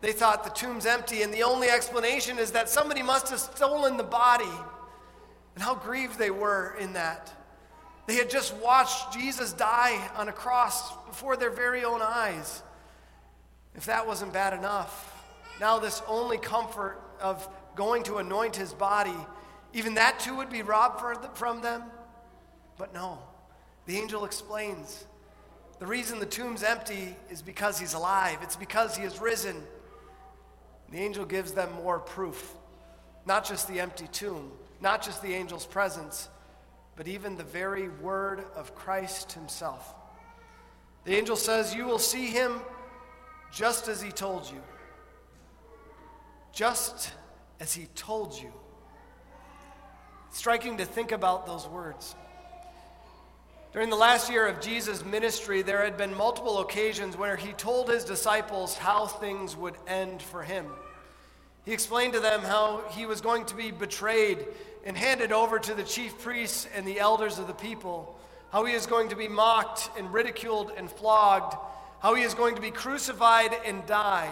They 0.00 0.12
thought 0.12 0.44
the 0.44 0.50
tomb's 0.50 0.86
empty, 0.86 1.22
and 1.22 1.32
the 1.32 1.42
only 1.42 1.68
explanation 1.68 2.38
is 2.38 2.52
that 2.52 2.68
somebody 2.68 3.02
must 3.02 3.28
have 3.28 3.38
stolen 3.38 3.96
the 3.96 4.02
body. 4.02 4.44
And 5.54 5.62
how 5.62 5.74
grieved 5.74 6.18
they 6.18 6.30
were 6.30 6.76
in 6.80 6.94
that. 6.94 7.32
They 8.06 8.14
had 8.14 8.30
just 8.30 8.54
watched 8.56 9.12
Jesus 9.12 9.52
die 9.52 10.10
on 10.16 10.28
a 10.28 10.32
cross 10.32 10.96
before 11.06 11.36
their 11.36 11.50
very 11.50 11.84
own 11.84 12.00
eyes. 12.02 12.62
If 13.74 13.86
that 13.86 14.06
wasn't 14.06 14.32
bad 14.32 14.52
enough, 14.52 15.14
now 15.60 15.78
this 15.78 16.02
only 16.08 16.38
comfort 16.38 16.98
of 17.20 17.46
going 17.76 18.02
to 18.04 18.16
anoint 18.16 18.56
his 18.56 18.72
body, 18.72 19.14
even 19.72 19.94
that 19.94 20.18
too 20.18 20.36
would 20.36 20.50
be 20.50 20.62
robbed 20.62 21.36
from 21.36 21.60
them? 21.60 21.84
But 22.78 22.94
no. 22.94 23.18
The 23.86 23.98
angel 23.98 24.24
explains 24.24 25.04
the 25.78 25.86
reason 25.86 26.18
the 26.18 26.26
tomb's 26.26 26.62
empty 26.62 27.16
is 27.30 27.42
because 27.42 27.78
he's 27.78 27.94
alive, 27.94 28.38
it's 28.42 28.56
because 28.56 28.96
he 28.96 29.02
has 29.04 29.20
risen. 29.20 29.56
The 30.90 30.98
angel 30.98 31.24
gives 31.24 31.52
them 31.52 31.72
more 31.74 31.98
proof. 31.98 32.54
Not 33.26 33.44
just 33.44 33.68
the 33.68 33.80
empty 33.80 34.08
tomb, 34.08 34.50
not 34.80 35.02
just 35.02 35.22
the 35.22 35.34
angel's 35.34 35.66
presence, 35.66 36.28
but 36.96 37.06
even 37.06 37.36
the 37.36 37.44
very 37.44 37.88
word 37.88 38.44
of 38.56 38.74
Christ 38.74 39.32
himself. 39.32 39.94
The 41.04 41.14
angel 41.16 41.36
says, 41.36 41.74
You 41.74 41.84
will 41.84 41.98
see 41.98 42.26
him 42.26 42.60
just 43.52 43.88
as 43.88 44.00
he 44.02 44.10
told 44.10 44.50
you. 44.50 44.62
Just 46.52 47.12
as 47.60 47.72
he 47.72 47.86
told 47.94 48.34
you. 48.34 48.52
striking 50.30 50.76
to 50.78 50.84
think 50.84 51.12
about 51.12 51.46
those 51.46 51.66
words. 51.66 52.14
During 53.72 53.88
the 53.88 53.96
last 53.96 54.28
year 54.28 54.48
of 54.48 54.60
Jesus' 54.60 55.04
ministry, 55.04 55.62
there 55.62 55.84
had 55.84 55.96
been 55.96 56.12
multiple 56.16 56.58
occasions 56.58 57.16
where 57.16 57.36
he 57.36 57.52
told 57.52 57.88
his 57.88 58.02
disciples 58.02 58.76
how 58.76 59.06
things 59.06 59.54
would 59.54 59.76
end 59.86 60.20
for 60.20 60.42
him. 60.42 60.66
He 61.64 61.72
explained 61.72 62.14
to 62.14 62.20
them 62.20 62.40
how 62.40 62.82
he 62.90 63.06
was 63.06 63.20
going 63.20 63.44
to 63.44 63.54
be 63.54 63.70
betrayed 63.70 64.44
and 64.84 64.96
handed 64.96 65.30
over 65.30 65.60
to 65.60 65.74
the 65.74 65.84
chief 65.84 66.18
priests 66.18 66.66
and 66.74 66.84
the 66.84 66.98
elders 66.98 67.38
of 67.38 67.46
the 67.46 67.54
people, 67.54 68.18
how 68.50 68.64
he 68.64 68.74
is 68.74 68.86
going 68.86 69.10
to 69.10 69.16
be 69.16 69.28
mocked 69.28 69.88
and 69.96 70.12
ridiculed 70.12 70.72
and 70.76 70.90
flogged, 70.90 71.54
how 72.00 72.14
he 72.14 72.24
is 72.24 72.34
going 72.34 72.56
to 72.56 72.60
be 72.60 72.72
crucified 72.72 73.54
and 73.64 73.86
die. 73.86 74.30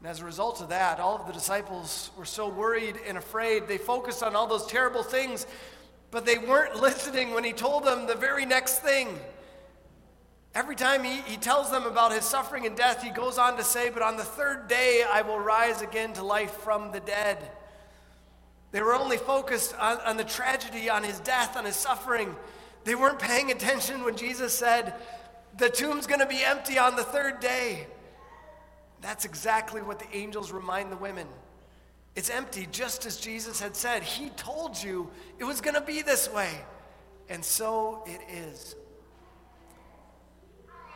And 0.00 0.08
as 0.08 0.18
a 0.20 0.24
result 0.24 0.60
of 0.60 0.70
that, 0.70 0.98
all 0.98 1.20
of 1.20 1.28
the 1.28 1.32
disciples 1.32 2.10
were 2.16 2.24
so 2.24 2.48
worried 2.48 2.96
and 3.06 3.16
afraid. 3.16 3.68
They 3.68 3.78
focused 3.78 4.24
on 4.24 4.34
all 4.34 4.48
those 4.48 4.66
terrible 4.66 5.04
things 5.04 5.46
but 6.10 6.26
they 6.26 6.38
weren't 6.38 6.76
listening 6.80 7.34
when 7.34 7.44
he 7.44 7.52
told 7.52 7.84
them 7.84 8.06
the 8.06 8.14
very 8.14 8.46
next 8.46 8.80
thing. 8.80 9.18
Every 10.54 10.74
time 10.74 11.04
he, 11.04 11.20
he 11.22 11.36
tells 11.36 11.70
them 11.70 11.84
about 11.86 12.12
his 12.12 12.24
suffering 12.24 12.66
and 12.66 12.76
death, 12.76 13.02
he 13.02 13.10
goes 13.10 13.38
on 13.38 13.56
to 13.56 13.62
say, 13.62 13.88
But 13.88 14.02
on 14.02 14.16
the 14.16 14.24
third 14.24 14.66
day 14.66 15.04
I 15.08 15.22
will 15.22 15.38
rise 15.38 15.80
again 15.80 16.12
to 16.14 16.24
life 16.24 16.52
from 16.52 16.90
the 16.90 17.00
dead. 17.00 17.38
They 18.72 18.82
were 18.82 18.94
only 18.94 19.16
focused 19.16 19.74
on, 19.78 19.98
on 19.98 20.16
the 20.16 20.24
tragedy, 20.24 20.90
on 20.90 21.02
his 21.02 21.20
death, 21.20 21.56
on 21.56 21.64
his 21.64 21.76
suffering. 21.76 22.34
They 22.84 22.94
weren't 22.94 23.18
paying 23.18 23.50
attention 23.50 24.04
when 24.04 24.16
Jesus 24.16 24.52
said, 24.56 24.94
The 25.58 25.68
tomb's 25.68 26.06
going 26.06 26.20
to 26.20 26.26
be 26.26 26.42
empty 26.42 26.78
on 26.78 26.96
the 26.96 27.04
third 27.04 27.40
day. 27.40 27.86
That's 29.00 29.24
exactly 29.24 29.82
what 29.82 29.98
the 29.98 30.16
angels 30.16 30.52
remind 30.52 30.90
the 30.90 30.96
women. 30.96 31.26
It's 32.16 32.30
empty, 32.30 32.66
just 32.70 33.06
as 33.06 33.18
Jesus 33.18 33.60
had 33.60 33.76
said. 33.76 34.02
He 34.02 34.30
told 34.30 34.82
you 34.82 35.10
it 35.38 35.44
was 35.44 35.60
going 35.60 35.74
to 35.74 35.80
be 35.80 36.02
this 36.02 36.30
way. 36.32 36.50
And 37.28 37.44
so 37.44 38.02
it 38.06 38.20
is. 38.32 38.74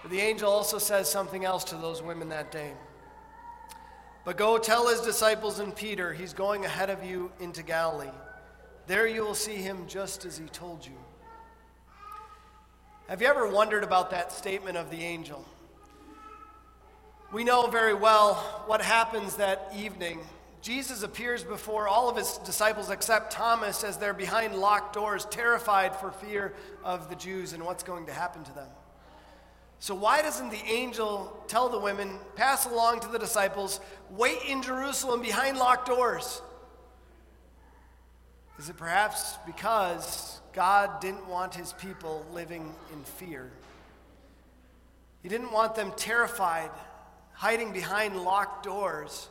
But 0.02 0.10
the 0.10 0.20
angel 0.20 0.50
also 0.50 0.78
says 0.78 1.10
something 1.10 1.44
else 1.44 1.64
to 1.64 1.76
those 1.76 2.02
women 2.02 2.28
that 2.30 2.50
day. 2.50 2.72
But 4.24 4.36
go 4.36 4.58
tell 4.58 4.88
his 4.88 5.00
disciples 5.00 5.60
and 5.60 5.74
Peter, 5.74 6.12
he's 6.12 6.32
going 6.32 6.64
ahead 6.64 6.90
of 6.90 7.04
you 7.04 7.30
into 7.40 7.62
Galilee. 7.62 8.10
There 8.86 9.06
you 9.06 9.22
will 9.22 9.34
see 9.34 9.56
him 9.56 9.86
just 9.86 10.24
as 10.24 10.36
he 10.36 10.46
told 10.46 10.84
you. 10.84 10.92
Have 13.08 13.22
you 13.22 13.28
ever 13.28 13.46
wondered 13.46 13.84
about 13.84 14.10
that 14.10 14.32
statement 14.32 14.76
of 14.76 14.90
the 14.90 15.02
angel? 15.02 15.44
We 17.32 17.44
know 17.44 17.66
very 17.68 17.94
well 17.94 18.34
what 18.66 18.80
happens 18.82 19.36
that 19.36 19.72
evening 19.76 20.20
Jesus 20.64 21.02
appears 21.02 21.44
before 21.44 21.86
all 21.86 22.08
of 22.08 22.16
his 22.16 22.38
disciples 22.38 22.88
except 22.88 23.30
Thomas 23.30 23.84
as 23.84 23.98
they're 23.98 24.14
behind 24.14 24.54
locked 24.54 24.94
doors, 24.94 25.26
terrified 25.26 25.94
for 25.94 26.10
fear 26.10 26.54
of 26.82 27.10
the 27.10 27.16
Jews 27.16 27.52
and 27.52 27.62
what's 27.62 27.82
going 27.82 28.06
to 28.06 28.14
happen 28.14 28.42
to 28.44 28.52
them. 28.54 28.70
So, 29.78 29.94
why 29.94 30.22
doesn't 30.22 30.48
the 30.48 30.64
angel 30.64 31.38
tell 31.48 31.68
the 31.68 31.78
women, 31.78 32.18
pass 32.34 32.64
along 32.64 33.00
to 33.00 33.08
the 33.08 33.18
disciples, 33.18 33.78
wait 34.08 34.38
in 34.48 34.62
Jerusalem 34.62 35.20
behind 35.20 35.58
locked 35.58 35.86
doors? 35.86 36.40
Is 38.58 38.70
it 38.70 38.78
perhaps 38.78 39.36
because 39.44 40.40
God 40.54 40.98
didn't 40.98 41.26
want 41.26 41.54
his 41.54 41.74
people 41.74 42.24
living 42.32 42.74
in 42.90 43.04
fear? 43.04 43.50
He 45.22 45.28
didn't 45.28 45.52
want 45.52 45.74
them 45.74 45.92
terrified, 45.94 46.70
hiding 47.34 47.74
behind 47.74 48.16
locked 48.16 48.64
doors 48.64 49.28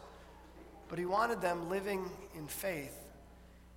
but 0.93 0.99
he 0.99 1.07
wanted 1.07 1.41
them 1.41 1.71
living 1.71 2.07
in 2.37 2.45
faith. 2.45 2.95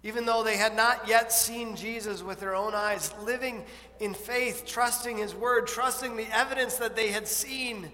Even 0.03 0.27
though 0.27 0.43
they 0.45 0.59
had 0.59 0.77
not 0.77 1.09
yet 1.09 1.33
seen 1.33 1.75
Jesus 1.75 2.23
with 2.23 2.41
their 2.41 2.55
own 2.55 2.75
eyes, 2.75 3.11
living 3.23 3.65
in 4.01 4.13
faith, 4.13 4.65
trusting 4.67 5.17
his 5.17 5.35
word, 5.35 5.67
trusting 5.67 6.15
the 6.15 6.27
evidence 6.31 6.75
that 6.75 6.95
they 6.95 7.09
had 7.09 7.27
seen, 7.27 7.91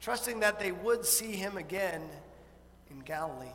trusting 0.00 0.38
that 0.38 0.60
they 0.60 0.70
would 0.70 1.04
see 1.04 1.32
him 1.32 1.56
again 1.56 2.00
in 2.92 3.00
Galilee. 3.00 3.48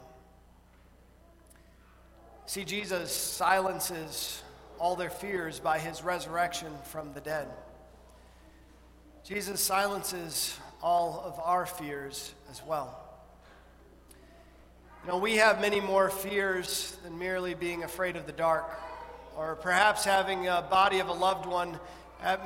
See, 2.45 2.65
Jesus 2.65 3.09
silences 3.09 4.43
all 4.79 4.97
their 4.97 5.09
fears 5.09 5.61
by 5.61 5.79
his 5.79 6.03
resurrection 6.03 6.73
from 6.91 7.13
the 7.13 7.21
dead. 7.21 7.47
Jesus 9.23 9.61
silences 9.61 10.59
all 10.81 11.23
of 11.25 11.39
our 11.41 11.65
fears 11.65 12.33
as 12.51 12.61
well. 12.67 12.99
You 15.03 15.09
know, 15.09 15.17
we 15.17 15.35
have 15.35 15.59
many 15.59 15.81
more 15.81 16.09
fears 16.09 16.95
than 17.03 17.19
merely 17.19 17.55
being 17.55 17.83
afraid 17.83 18.15
of 18.15 18.25
the 18.25 18.31
dark, 18.31 18.69
or 19.35 19.57
perhaps 19.57 20.05
having 20.05 20.47
a 20.47 20.61
body 20.61 20.99
of 20.99 21.09
a 21.09 21.13
loved 21.13 21.45
one 21.45 21.77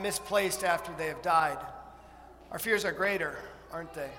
misplaced 0.01 0.63
after 0.63 0.91
they 0.97 1.05
have 1.05 1.21
died. 1.21 1.59
Our 2.51 2.57
fears 2.57 2.83
are 2.83 2.91
greater, 2.91 3.37
aren't 3.71 3.93
they? 3.93 4.09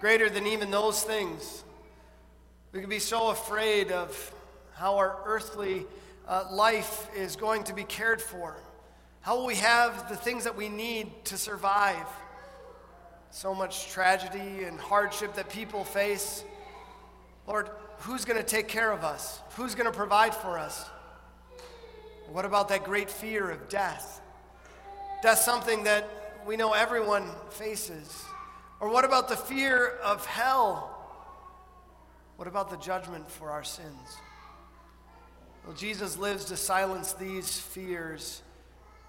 Greater 0.00 0.30
than 0.30 0.46
even 0.46 0.70
those 0.70 1.02
things. 1.02 1.64
We 2.70 2.78
can 2.78 2.88
be 2.88 3.00
so 3.00 3.30
afraid 3.30 3.90
of 3.90 4.32
how 4.74 4.94
our 4.98 5.18
earthly 5.24 5.84
uh, 6.28 6.44
life 6.52 7.08
is 7.16 7.34
going 7.34 7.64
to 7.64 7.74
be 7.74 7.82
cared 7.82 8.22
for. 8.22 8.54
How 9.22 9.38
will 9.38 9.46
we 9.46 9.56
have 9.56 10.08
the 10.08 10.16
things 10.16 10.44
that 10.44 10.56
we 10.56 10.68
need 10.68 11.24
to 11.24 11.36
survive? 11.36 12.06
So 13.32 13.52
much 13.52 13.88
tragedy 13.88 14.62
and 14.62 14.78
hardship 14.78 15.34
that 15.34 15.50
people 15.50 15.82
face. 15.82 16.44
Lord, 17.46 17.70
who's 18.00 18.24
going 18.24 18.38
to 18.38 18.46
take 18.46 18.68
care 18.68 18.92
of 18.92 19.04
us? 19.04 19.40
Who's 19.56 19.74
going 19.74 19.90
to 19.90 19.96
provide 19.96 20.34
for 20.34 20.58
us? 20.58 20.88
What 22.30 22.44
about 22.44 22.68
that 22.68 22.84
great 22.84 23.10
fear 23.10 23.50
of 23.50 23.68
death? 23.68 24.20
That's 25.22 25.44
something 25.44 25.84
that 25.84 26.08
we 26.46 26.56
know 26.56 26.72
everyone 26.72 27.28
faces. 27.50 28.24
Or 28.80 28.88
what 28.88 29.04
about 29.04 29.28
the 29.28 29.36
fear 29.36 29.98
of 30.02 30.24
hell? 30.26 30.88
What 32.36 32.48
about 32.48 32.70
the 32.70 32.76
judgment 32.76 33.30
for 33.30 33.50
our 33.50 33.62
sins? 33.62 34.16
Well, 35.64 35.76
Jesus 35.76 36.16
lives 36.16 36.46
to 36.46 36.56
silence 36.56 37.12
these 37.12 37.60
fears 37.60 38.42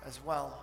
as 0.05 0.19
well. 0.23 0.59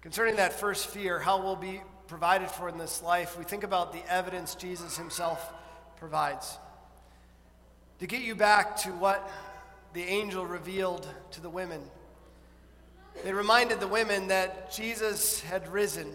Concerning 0.00 0.36
that 0.36 0.52
first 0.52 0.86
fear, 0.86 1.18
how 1.18 1.42
we'll 1.42 1.56
be 1.56 1.82
provided 2.06 2.50
for 2.50 2.68
in 2.68 2.78
this 2.78 3.02
life, 3.02 3.38
we 3.38 3.44
think 3.44 3.64
about 3.64 3.92
the 3.92 4.02
evidence 4.10 4.54
Jesus 4.54 4.96
himself 4.96 5.52
provides. 6.02 6.58
To 8.00 8.08
get 8.08 8.22
you 8.22 8.34
back 8.34 8.76
to 8.78 8.88
what 8.88 9.30
the 9.92 10.02
angel 10.02 10.44
revealed 10.44 11.06
to 11.30 11.40
the 11.40 11.48
women, 11.48 11.80
they 13.22 13.32
reminded 13.32 13.78
the 13.78 13.86
women 13.86 14.26
that 14.26 14.72
Jesus 14.72 15.40
had 15.42 15.72
risen 15.72 16.12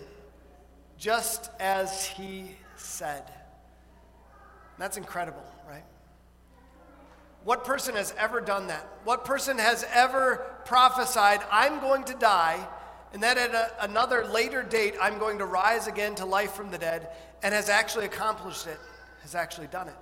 just 0.98 1.50
as 1.62 2.06
he 2.06 2.58
said. 2.76 3.24
That's 4.78 4.98
incredible, 4.98 5.46
right? 5.70 5.86
What 7.46 7.64
person 7.64 7.96
has 7.96 8.14
ever 8.18 8.42
done 8.42 8.68
that? 8.68 8.86
What 9.06 9.24
person 9.24 9.58
has 9.58 9.86
ever 9.94 10.46
prophesied, 10.66 11.40
I'm 11.50 11.80
going 11.80 12.04
to 12.04 12.14
die, 12.14 12.68
and 13.14 13.24
then 13.24 13.38
at 13.38 13.54
a, 13.56 13.86
another 13.86 14.26
later 14.26 14.64
date, 14.64 14.96
I'm 15.02 15.18
going 15.18 15.38
to 15.38 15.46
rise 15.46 15.88
again 15.88 16.14
to 16.16 16.26
life 16.26 16.52
from 16.52 16.72
the 16.72 16.78
dead, 16.78 17.08
and 17.42 17.54
has 17.54 17.70
actually 17.70 18.04
accomplished 18.04 18.68
it, 18.68 18.78
has 19.28 19.36
actually 19.36 19.68
done 19.68 19.90
it? 19.90 19.96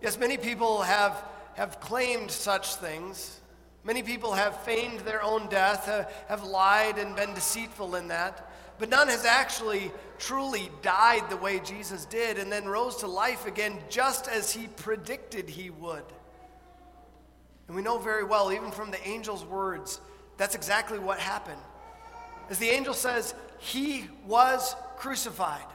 Yes, 0.00 0.18
many 0.18 0.36
people 0.36 0.82
have, 0.82 1.24
have 1.54 1.80
claimed 1.80 2.30
such 2.30 2.76
things. 2.76 3.40
Many 3.82 4.02
people 4.02 4.32
have 4.32 4.62
feigned 4.62 5.00
their 5.00 5.22
own 5.22 5.48
death, 5.48 5.88
uh, 5.88 6.04
have 6.28 6.44
lied 6.44 6.98
and 6.98 7.16
been 7.16 7.34
deceitful 7.34 7.96
in 7.96 8.08
that. 8.08 8.50
But 8.78 8.88
none 8.88 9.08
has 9.08 9.24
actually 9.24 9.90
truly 10.18 10.70
died 10.80 11.28
the 11.28 11.36
way 11.36 11.58
Jesus 11.58 12.04
did 12.04 12.38
and 12.38 12.52
then 12.52 12.66
rose 12.66 12.96
to 12.98 13.08
life 13.08 13.46
again 13.46 13.78
just 13.88 14.28
as 14.28 14.52
he 14.52 14.68
predicted 14.68 15.48
he 15.48 15.70
would. 15.70 16.04
And 17.66 17.76
we 17.76 17.82
know 17.82 17.98
very 17.98 18.24
well, 18.24 18.52
even 18.52 18.70
from 18.70 18.90
the 18.92 19.04
angel's 19.06 19.44
words, 19.44 20.00
that's 20.36 20.54
exactly 20.54 20.98
what 20.98 21.18
happened. 21.18 21.60
As 22.48 22.58
the 22.58 22.68
angel 22.68 22.94
says, 22.94 23.34
he 23.58 24.06
was 24.26 24.76
crucified. 24.98 25.66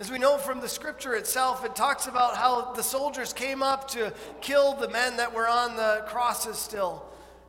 As 0.00 0.10
we 0.10 0.18
know 0.18 0.38
from 0.38 0.60
the 0.60 0.68
scripture 0.68 1.14
itself, 1.14 1.62
it 1.62 1.76
talks 1.76 2.06
about 2.06 2.34
how 2.34 2.72
the 2.72 2.82
soldiers 2.82 3.34
came 3.34 3.62
up 3.62 3.86
to 3.88 4.14
kill 4.40 4.72
the 4.72 4.88
men 4.88 5.18
that 5.18 5.34
were 5.34 5.46
on 5.46 5.76
the 5.76 6.02
crosses 6.06 6.56
still, 6.56 7.04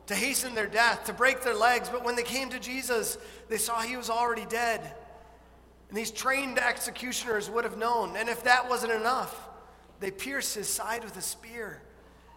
to 0.06 0.14
hasten 0.14 0.54
their 0.54 0.66
death, 0.66 1.04
to 1.04 1.14
break 1.14 1.42
their 1.42 1.54
legs. 1.54 1.88
But 1.88 2.04
when 2.04 2.14
they 2.14 2.22
came 2.22 2.50
to 2.50 2.60
Jesus, 2.60 3.16
they 3.48 3.56
saw 3.56 3.80
he 3.80 3.96
was 3.96 4.10
already 4.10 4.44
dead. 4.44 4.94
And 5.88 5.96
these 5.96 6.10
trained 6.10 6.58
executioners 6.58 7.48
would 7.48 7.64
have 7.64 7.78
known. 7.78 8.16
And 8.16 8.28
if 8.28 8.44
that 8.44 8.68
wasn't 8.68 8.92
enough, 8.92 9.48
they 10.00 10.10
pierced 10.10 10.54
his 10.54 10.68
side 10.68 11.04
with 11.04 11.16
a 11.16 11.22
spear. 11.22 11.80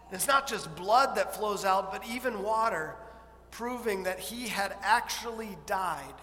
And 0.06 0.14
it's 0.14 0.26
not 0.26 0.46
just 0.46 0.74
blood 0.76 1.16
that 1.16 1.36
flows 1.36 1.66
out, 1.66 1.92
but 1.92 2.02
even 2.08 2.42
water, 2.42 2.96
proving 3.50 4.04
that 4.04 4.18
he 4.18 4.48
had 4.48 4.74
actually 4.80 5.58
died. 5.66 6.14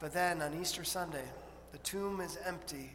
But 0.00 0.14
then 0.14 0.40
on 0.40 0.58
Easter 0.58 0.82
Sunday, 0.82 1.24
the 1.72 1.78
tomb 1.78 2.20
is 2.20 2.38
empty 2.46 2.94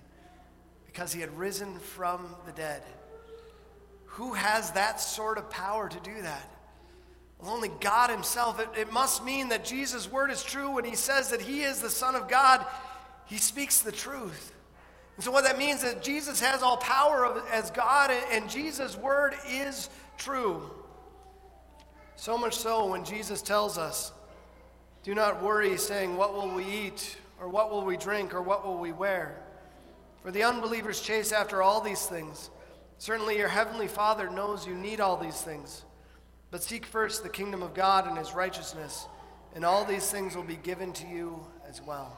because 0.85 1.11
he 1.11 1.19
had 1.19 1.35
risen 1.37 1.79
from 1.79 2.35
the 2.45 2.51
dead. 2.53 2.81
Who 4.05 4.33
has 4.33 4.71
that 4.71 4.99
sort 4.99 5.37
of 5.37 5.49
power 5.49 5.89
to 5.89 5.99
do 5.99 6.21
that? 6.21 6.51
Well, 7.39 7.51
only 7.51 7.69
God 7.79 8.09
Himself. 8.09 8.59
It, 8.59 8.69
it 8.75 8.91
must 8.91 9.23
mean 9.23 9.49
that 9.49 9.63
Jesus' 9.63 10.11
word 10.11 10.31
is 10.31 10.43
true 10.43 10.71
when 10.71 10.85
He 10.85 10.95
says 10.95 11.29
that 11.29 11.41
He 11.41 11.61
is 11.61 11.81
the 11.81 11.89
Son 11.89 12.15
of 12.15 12.27
God. 12.27 12.65
He 13.25 13.37
speaks 13.37 13.81
the 13.81 13.91
truth. 13.91 14.53
And 15.15 15.23
so, 15.23 15.31
what 15.31 15.43
that 15.43 15.57
means 15.57 15.83
is 15.83 15.95
Jesus 16.01 16.39
has 16.39 16.63
all 16.63 16.77
power 16.77 17.25
of, 17.25 17.43
as 17.51 17.69
God, 17.71 18.11
and 18.31 18.49
Jesus' 18.49 18.97
word 18.97 19.35
is 19.47 19.89
true. 20.17 20.69
So 22.15 22.37
much 22.37 22.55
so 22.55 22.87
when 22.87 23.05
Jesus 23.05 23.43
tells 23.43 23.77
us, 23.77 24.11
Do 25.03 25.13
not 25.13 25.43
worry, 25.43 25.77
saying, 25.77 26.17
What 26.17 26.33
will 26.33 26.49
we 26.49 26.65
eat? 26.65 27.17
Or 27.39 27.49
what 27.49 27.71
will 27.71 27.85
we 27.85 27.97
drink? 27.97 28.33
Or 28.33 28.41
what 28.41 28.65
will 28.65 28.77
we 28.77 28.91
wear? 28.91 29.41
For 30.21 30.31
the 30.31 30.43
unbelievers 30.43 31.01
chase 31.01 31.31
after 31.31 31.61
all 31.61 31.81
these 31.81 32.05
things. 32.05 32.49
Certainly, 32.97 33.37
your 33.37 33.47
heavenly 33.47 33.87
Father 33.87 34.29
knows 34.29 34.65
you 34.65 34.73
need 34.73 34.99
all 34.99 35.17
these 35.17 35.41
things. 35.41 35.85
But 36.49 36.63
seek 36.63 36.85
first 36.85 37.23
the 37.23 37.29
kingdom 37.29 37.61
of 37.61 37.73
God 37.73 38.07
and 38.07 38.17
his 38.17 38.33
righteousness, 38.33 39.05
and 39.53 39.63
all 39.63 39.85
these 39.85 40.09
things 40.09 40.35
will 40.35 40.43
be 40.43 40.55
given 40.55 40.93
to 40.93 41.07
you 41.07 41.45
as 41.67 41.81
well. 41.81 42.17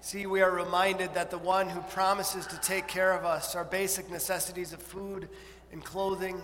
See, 0.00 0.26
we 0.26 0.42
are 0.42 0.50
reminded 0.50 1.14
that 1.14 1.30
the 1.30 1.38
one 1.38 1.68
who 1.68 1.80
promises 1.80 2.46
to 2.48 2.60
take 2.60 2.86
care 2.86 3.12
of 3.12 3.24
us, 3.24 3.54
our 3.54 3.64
basic 3.64 4.10
necessities 4.10 4.72
of 4.72 4.82
food 4.82 5.28
and 5.72 5.82
clothing, 5.82 6.40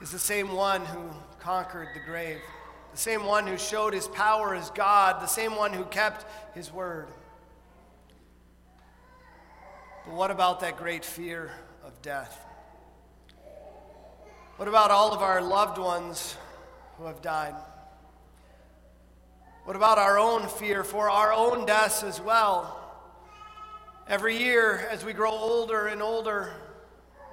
is 0.00 0.10
the 0.10 0.18
same 0.18 0.52
one 0.52 0.84
who 0.84 1.00
conquered 1.38 1.88
the 1.94 2.00
grave, 2.00 2.40
the 2.94 3.00
same 3.00 3.24
one 3.24 3.44
who 3.44 3.58
showed 3.58 3.92
his 3.92 4.06
power 4.06 4.54
as 4.54 4.70
God, 4.70 5.20
the 5.20 5.26
same 5.26 5.56
one 5.56 5.72
who 5.72 5.84
kept 5.84 6.24
his 6.54 6.72
word. 6.72 7.08
But 10.06 10.14
what 10.14 10.30
about 10.30 10.60
that 10.60 10.76
great 10.76 11.04
fear 11.04 11.50
of 11.84 12.00
death? 12.02 12.40
What 14.58 14.68
about 14.68 14.92
all 14.92 15.12
of 15.12 15.22
our 15.22 15.42
loved 15.42 15.78
ones 15.78 16.36
who 16.96 17.06
have 17.06 17.20
died? 17.20 17.56
What 19.64 19.74
about 19.74 19.98
our 19.98 20.16
own 20.16 20.46
fear 20.46 20.84
for 20.84 21.10
our 21.10 21.32
own 21.32 21.66
deaths 21.66 22.04
as 22.04 22.20
well? 22.20 22.80
Every 24.06 24.38
year, 24.38 24.86
as 24.88 25.04
we 25.04 25.12
grow 25.12 25.32
older 25.32 25.88
and 25.88 26.00
older, 26.00 26.52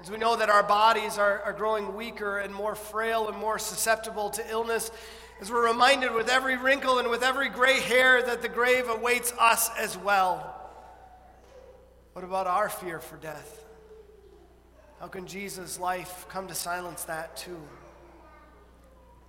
as 0.01 0.09
we 0.09 0.17
know 0.17 0.35
that 0.37 0.49
our 0.49 0.63
bodies 0.63 1.19
are, 1.19 1.43
are 1.43 1.53
growing 1.53 1.93
weaker 1.93 2.39
and 2.39 2.51
more 2.51 2.73
frail 2.73 3.27
and 3.27 3.37
more 3.37 3.59
susceptible 3.59 4.31
to 4.31 4.49
illness, 4.49 4.89
as 5.41 5.51
we're 5.51 5.67
reminded 5.67 6.13
with 6.13 6.29
every 6.29 6.55
wrinkle 6.55 6.99
and 6.99 7.09
with 7.09 7.23
every 7.23 7.49
gray 7.49 7.79
hair 7.79 8.21
that 8.21 8.43
the 8.43 8.47
grave 8.47 8.87
awaits 8.87 9.33
us 9.39 9.71
as 9.75 9.97
well. 9.97 10.55
What 12.13 12.23
about 12.23 12.45
our 12.45 12.69
fear 12.69 12.99
for 12.99 13.17
death? 13.17 13.65
How 14.99 15.07
can 15.07 15.25
Jesus' 15.25 15.79
life 15.79 16.27
come 16.29 16.47
to 16.47 16.53
silence 16.53 17.05
that 17.05 17.35
too? 17.35 17.59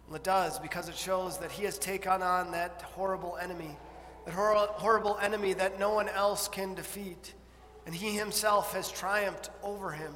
Well, 0.07 0.17
it 0.17 0.23
does 0.23 0.59
because 0.59 0.91
it 0.91 0.97
shows 0.97 1.39
that 1.39 1.51
he 1.51 1.65
has 1.65 1.79
taken 1.79 2.21
on 2.21 2.53
that 2.53 2.83
horrible 2.83 3.39
enemy, 3.41 3.75
that 4.27 4.35
hor- 4.35 4.69
horrible 4.73 5.17
enemy 5.23 5.55
that 5.55 5.79
no 5.79 5.95
one 5.95 6.11
else 6.11 6.47
can 6.47 6.75
defeat. 6.75 7.33
And 7.87 7.95
he 7.95 8.11
himself 8.11 8.75
has 8.75 8.93
triumphed 8.93 9.49
over 9.63 9.93
him. 9.93 10.13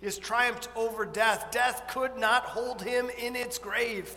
He 0.00 0.06
has 0.06 0.18
triumphed 0.18 0.68
over 0.74 1.06
death. 1.06 1.52
Death 1.52 1.84
could 1.88 2.16
not 2.16 2.42
hold 2.42 2.82
him 2.82 3.08
in 3.18 3.36
its 3.36 3.58
grave. 3.58 4.12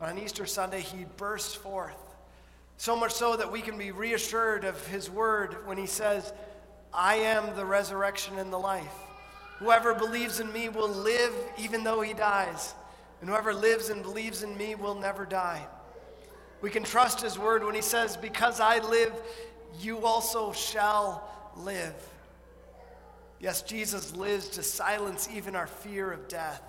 On 0.00 0.18
Easter 0.18 0.46
Sunday, 0.46 0.80
he 0.80 1.06
bursts 1.16 1.54
forth. 1.54 1.96
So 2.76 2.94
much 2.94 3.12
so 3.12 3.36
that 3.36 3.50
we 3.50 3.62
can 3.62 3.78
be 3.78 3.90
reassured 3.90 4.64
of 4.64 4.86
his 4.88 5.10
word 5.10 5.66
when 5.66 5.78
he 5.78 5.86
says, 5.86 6.32
I 6.92 7.16
am 7.16 7.56
the 7.56 7.64
resurrection 7.64 8.38
and 8.38 8.52
the 8.52 8.58
life. 8.58 8.92
Whoever 9.58 9.94
believes 9.94 10.40
in 10.40 10.52
me 10.52 10.68
will 10.68 10.88
live 10.88 11.32
even 11.58 11.82
though 11.82 12.02
he 12.02 12.12
dies. 12.12 12.74
And 13.20 13.30
whoever 13.30 13.54
lives 13.54 13.88
and 13.88 14.02
believes 14.02 14.42
in 14.42 14.56
me 14.58 14.74
will 14.74 14.94
never 14.94 15.24
die. 15.24 15.66
We 16.60 16.70
can 16.70 16.84
trust 16.84 17.22
his 17.22 17.38
word 17.38 17.64
when 17.64 17.74
he 17.74 17.80
says, 17.80 18.16
Because 18.16 18.60
I 18.60 18.78
live, 18.78 19.12
you 19.80 20.04
also 20.04 20.52
shall 20.52 21.28
live. 21.56 21.94
Yes, 23.40 23.62
Jesus 23.62 24.14
lives 24.16 24.48
to 24.50 24.62
silence 24.62 25.28
even 25.32 25.56
our 25.56 25.66
fear 25.66 26.12
of 26.12 26.28
death. 26.28 26.62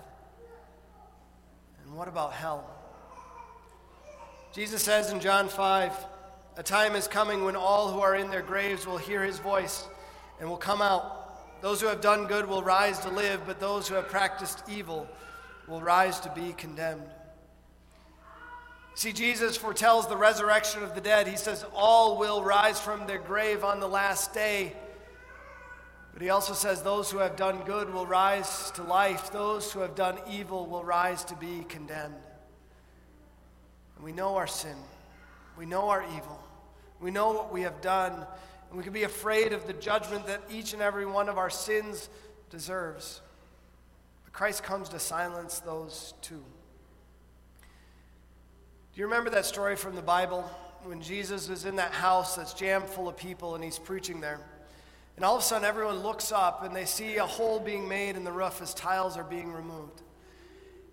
And 1.84 1.94
what 1.94 2.08
about 2.08 2.32
hell? 2.32 2.77
Jesus 4.58 4.82
says 4.82 5.12
in 5.12 5.20
John 5.20 5.48
5 5.48 5.92
A 6.56 6.64
time 6.64 6.96
is 6.96 7.06
coming 7.06 7.44
when 7.44 7.54
all 7.54 7.92
who 7.92 8.00
are 8.00 8.16
in 8.16 8.28
their 8.28 8.42
graves 8.42 8.88
will 8.88 8.98
hear 8.98 9.22
his 9.22 9.38
voice 9.38 9.86
and 10.40 10.48
will 10.48 10.56
come 10.56 10.82
out. 10.82 11.62
Those 11.62 11.80
who 11.80 11.86
have 11.86 12.00
done 12.00 12.26
good 12.26 12.44
will 12.44 12.64
rise 12.64 12.98
to 13.00 13.08
live, 13.08 13.42
but 13.46 13.60
those 13.60 13.86
who 13.86 13.94
have 13.94 14.08
practiced 14.08 14.64
evil 14.68 15.06
will 15.68 15.80
rise 15.80 16.18
to 16.18 16.32
be 16.34 16.54
condemned. 16.54 17.08
See, 18.96 19.12
Jesus 19.12 19.56
foretells 19.56 20.08
the 20.08 20.16
resurrection 20.16 20.82
of 20.82 20.96
the 20.96 21.00
dead. 21.00 21.28
He 21.28 21.36
says 21.36 21.64
all 21.72 22.18
will 22.18 22.42
rise 22.42 22.80
from 22.80 23.06
their 23.06 23.20
grave 23.20 23.62
on 23.62 23.78
the 23.78 23.86
last 23.86 24.34
day. 24.34 24.72
But 26.12 26.20
he 26.20 26.30
also 26.30 26.54
says 26.54 26.82
those 26.82 27.12
who 27.12 27.18
have 27.18 27.36
done 27.36 27.60
good 27.64 27.94
will 27.94 28.06
rise 28.06 28.72
to 28.72 28.82
life, 28.82 29.30
those 29.30 29.72
who 29.72 29.78
have 29.78 29.94
done 29.94 30.18
evil 30.28 30.66
will 30.66 30.82
rise 30.82 31.22
to 31.26 31.36
be 31.36 31.64
condemned. 31.68 32.16
And 33.98 34.04
we 34.06 34.12
know 34.12 34.36
our 34.36 34.46
sin, 34.46 34.76
we 35.58 35.66
know 35.66 35.90
our 35.90 36.02
evil, 36.16 36.40
we 37.00 37.10
know 37.10 37.32
what 37.32 37.52
we 37.52 37.62
have 37.62 37.82
done. 37.82 38.26
And 38.68 38.76
we 38.76 38.84
can 38.84 38.92
be 38.92 39.04
afraid 39.04 39.52
of 39.52 39.66
the 39.66 39.72
judgment 39.72 40.26
that 40.26 40.42
each 40.50 40.72
and 40.74 40.82
every 40.82 41.06
one 41.06 41.28
of 41.28 41.38
our 41.38 41.50
sins 41.50 42.08
deserves. 42.50 43.20
But 44.24 44.32
Christ 44.32 44.62
comes 44.62 44.90
to 44.90 44.98
silence 44.98 45.60
those 45.60 46.14
too. 46.20 46.44
Do 48.94 49.00
you 49.00 49.04
remember 49.04 49.30
that 49.30 49.46
story 49.46 49.76
from 49.76 49.94
the 49.94 50.02
Bible 50.02 50.42
when 50.84 51.00
Jesus 51.00 51.48
is 51.48 51.64
in 51.64 51.76
that 51.76 51.92
house 51.92 52.36
that's 52.36 52.52
jammed 52.52 52.88
full 52.88 53.08
of 53.08 53.16
people 53.16 53.54
and 53.54 53.64
he's 53.64 53.78
preaching 53.78 54.20
there? 54.20 54.40
And 55.16 55.24
all 55.24 55.36
of 55.36 55.42
a 55.42 55.44
sudden, 55.44 55.64
everyone 55.64 56.00
looks 56.00 56.30
up 56.30 56.62
and 56.62 56.76
they 56.76 56.84
see 56.84 57.16
a 57.16 57.26
hole 57.26 57.58
being 57.58 57.88
made 57.88 58.16
in 58.16 58.24
the 58.24 58.32
roof 58.32 58.60
as 58.60 58.74
tiles 58.74 59.16
are 59.16 59.24
being 59.24 59.52
removed. 59.52 60.02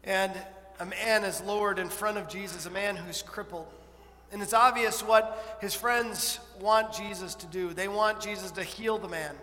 And 0.04 0.32
a 0.80 0.86
man 0.86 1.24
is 1.24 1.42
lowered 1.42 1.80
in 1.80 1.90
front 1.90 2.18
of 2.18 2.28
Jesus, 2.28 2.66
a 2.66 2.72
man 2.72 2.96
who's 2.96 3.22
crippled. 3.22 3.68
And 4.32 4.42
it's 4.42 4.54
obvious 4.54 5.02
what 5.02 5.58
his 5.62 5.74
friends 5.74 6.40
want 6.60 6.94
Jesus 6.94 7.36
to 7.36 7.46
do. 7.46 7.74
They 7.74 7.88
want 7.88 8.20
Jesus 8.20 8.52
to 8.52 8.64
heal 8.64 8.98
the 8.98 9.08
man. 9.08 9.36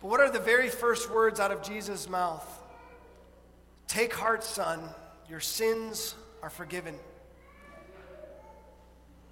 But 0.00 0.08
what 0.08 0.20
are 0.20 0.30
the 0.30 0.38
very 0.38 0.68
first 0.68 1.10
words 1.10 1.40
out 1.40 1.50
of 1.50 1.62
Jesus' 1.62 2.08
mouth? 2.08 2.46
Take 3.88 4.14
heart, 4.14 4.44
son, 4.44 4.80
your 5.28 5.40
sins 5.40 6.14
are 6.42 6.50
forgiven. 6.50 6.94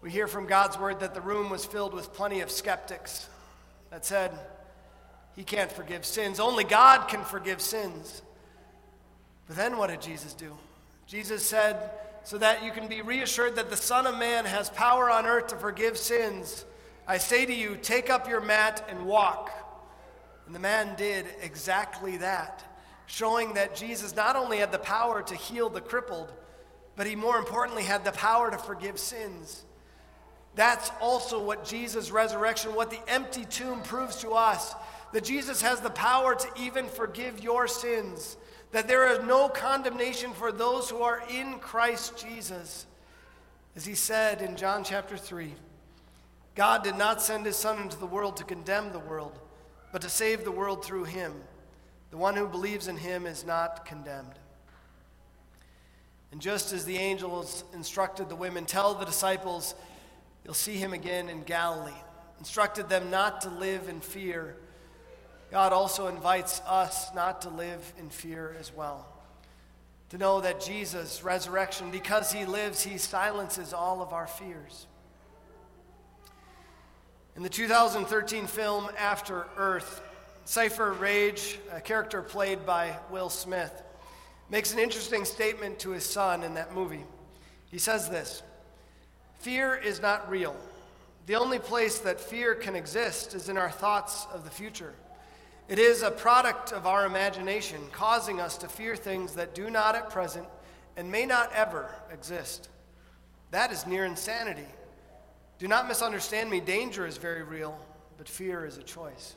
We 0.02 0.10
hear 0.10 0.26
from 0.26 0.46
God's 0.46 0.78
word 0.78 1.00
that 1.00 1.14
the 1.14 1.20
room 1.20 1.48
was 1.48 1.64
filled 1.64 1.94
with 1.94 2.12
plenty 2.12 2.40
of 2.40 2.50
skeptics 2.50 3.28
that 3.90 4.04
said, 4.04 4.32
He 5.36 5.44
can't 5.44 5.70
forgive 5.70 6.04
sins. 6.04 6.40
Only 6.40 6.64
God 6.64 7.08
can 7.08 7.22
forgive 7.24 7.60
sins. 7.60 8.22
But 9.46 9.56
then 9.56 9.76
what 9.76 9.90
did 9.90 10.02
Jesus 10.02 10.34
do? 10.34 10.56
Jesus 11.12 11.44
said, 11.44 11.90
So 12.24 12.38
that 12.38 12.64
you 12.64 12.70
can 12.70 12.88
be 12.88 13.02
reassured 13.02 13.56
that 13.56 13.68
the 13.68 13.76
Son 13.76 14.06
of 14.06 14.16
Man 14.16 14.46
has 14.46 14.70
power 14.70 15.10
on 15.10 15.26
earth 15.26 15.48
to 15.48 15.56
forgive 15.56 15.98
sins, 15.98 16.64
I 17.06 17.18
say 17.18 17.44
to 17.44 17.52
you, 17.52 17.76
take 17.76 18.08
up 18.08 18.30
your 18.30 18.40
mat 18.40 18.86
and 18.88 19.04
walk. 19.04 19.50
And 20.46 20.54
the 20.54 20.58
man 20.58 20.96
did 20.96 21.26
exactly 21.42 22.16
that, 22.16 22.64
showing 23.04 23.52
that 23.54 23.76
Jesus 23.76 24.16
not 24.16 24.36
only 24.36 24.56
had 24.56 24.72
the 24.72 24.78
power 24.78 25.20
to 25.20 25.34
heal 25.34 25.68
the 25.68 25.82
crippled, 25.82 26.32
but 26.96 27.06
he 27.06 27.14
more 27.14 27.36
importantly 27.36 27.82
had 27.82 28.06
the 28.06 28.12
power 28.12 28.50
to 28.50 28.56
forgive 28.56 28.98
sins. 28.98 29.66
That's 30.54 30.90
also 30.98 31.44
what 31.44 31.66
Jesus' 31.66 32.10
resurrection, 32.10 32.74
what 32.74 32.90
the 32.90 33.06
empty 33.06 33.44
tomb 33.44 33.82
proves 33.82 34.16
to 34.22 34.30
us 34.30 34.74
that 35.12 35.24
Jesus 35.24 35.60
has 35.60 35.80
the 35.80 35.90
power 35.90 36.34
to 36.34 36.48
even 36.56 36.88
forgive 36.88 37.42
your 37.42 37.68
sins, 37.68 38.36
that 38.72 38.88
there 38.88 39.12
is 39.12 39.24
no 39.24 39.48
condemnation 39.48 40.32
for 40.32 40.50
those 40.50 40.90
who 40.90 41.02
are 41.02 41.22
in 41.30 41.58
Christ 41.58 42.16
Jesus. 42.18 42.86
As 43.76 43.84
he 43.84 43.94
said 43.94 44.42
in 44.42 44.56
John 44.56 44.82
chapter 44.82 45.16
3, 45.16 45.54
God 46.54 46.82
did 46.82 46.96
not 46.96 47.22
send 47.22 47.46
his 47.46 47.56
Son 47.56 47.80
into 47.80 47.98
the 47.98 48.06
world 48.06 48.36
to 48.38 48.44
condemn 48.44 48.92
the 48.92 48.98
world, 48.98 49.38
but 49.92 50.02
to 50.02 50.08
save 50.08 50.44
the 50.44 50.50
world 50.50 50.84
through 50.84 51.04
him. 51.04 51.32
The 52.10 52.16
one 52.16 52.36
who 52.36 52.46
believes 52.46 52.88
in 52.88 52.96
him 52.96 53.26
is 53.26 53.46
not 53.46 53.86
condemned. 53.86 54.34
And 56.30 56.40
just 56.40 56.72
as 56.72 56.84
the 56.84 56.96
angels 56.96 57.64
instructed 57.74 58.28
the 58.28 58.36
women, 58.36 58.64
tell 58.64 58.94
the 58.94 59.04
disciples, 59.04 59.74
You'll 60.44 60.54
see 60.54 60.76
him 60.76 60.92
again 60.92 61.28
in 61.28 61.42
Galilee. 61.44 61.92
Instructed 62.38 62.88
them 62.88 63.10
not 63.10 63.42
to 63.42 63.48
live 63.48 63.88
in 63.88 64.00
fear. 64.00 64.56
God 65.52 65.74
also 65.74 66.06
invites 66.06 66.62
us 66.66 67.14
not 67.14 67.42
to 67.42 67.50
live 67.50 67.92
in 67.98 68.08
fear 68.08 68.56
as 68.58 68.74
well. 68.74 69.06
To 70.08 70.16
know 70.16 70.40
that 70.40 70.62
Jesus' 70.62 71.22
resurrection, 71.22 71.90
because 71.90 72.32
he 72.32 72.46
lives, 72.46 72.82
he 72.82 72.96
silences 72.96 73.74
all 73.74 74.00
of 74.00 74.14
our 74.14 74.26
fears. 74.26 74.86
In 77.36 77.42
the 77.42 77.50
2013 77.50 78.46
film 78.46 78.88
After 78.96 79.46
Earth, 79.58 80.00
Cypher 80.46 80.94
Raige, 80.94 81.58
a 81.70 81.82
character 81.82 82.22
played 82.22 82.64
by 82.64 82.96
Will 83.10 83.28
Smith, 83.28 83.82
makes 84.48 84.72
an 84.72 84.78
interesting 84.78 85.26
statement 85.26 85.78
to 85.80 85.90
his 85.90 86.06
son 86.06 86.44
in 86.44 86.54
that 86.54 86.74
movie. 86.74 87.04
He 87.70 87.78
says 87.78 88.08
this 88.08 88.42
Fear 89.40 89.76
is 89.76 90.00
not 90.00 90.30
real. 90.30 90.56
The 91.26 91.34
only 91.34 91.58
place 91.58 91.98
that 91.98 92.18
fear 92.18 92.54
can 92.54 92.74
exist 92.74 93.34
is 93.34 93.50
in 93.50 93.58
our 93.58 93.70
thoughts 93.70 94.26
of 94.32 94.44
the 94.44 94.50
future. 94.50 94.94
It 95.72 95.78
is 95.78 96.02
a 96.02 96.10
product 96.10 96.70
of 96.70 96.86
our 96.86 97.06
imagination, 97.06 97.80
causing 97.92 98.42
us 98.42 98.58
to 98.58 98.68
fear 98.68 98.94
things 98.94 99.32
that 99.36 99.54
do 99.54 99.70
not 99.70 99.94
at 99.94 100.10
present 100.10 100.46
and 100.98 101.10
may 101.10 101.24
not 101.24 101.50
ever 101.54 101.88
exist. 102.12 102.68
That 103.52 103.72
is 103.72 103.86
near 103.86 104.04
insanity. 104.04 104.66
Do 105.58 105.66
not 105.68 105.88
misunderstand 105.88 106.50
me. 106.50 106.60
Danger 106.60 107.06
is 107.06 107.16
very 107.16 107.42
real, 107.42 107.80
but 108.18 108.28
fear 108.28 108.66
is 108.66 108.76
a 108.76 108.82
choice. 108.82 109.34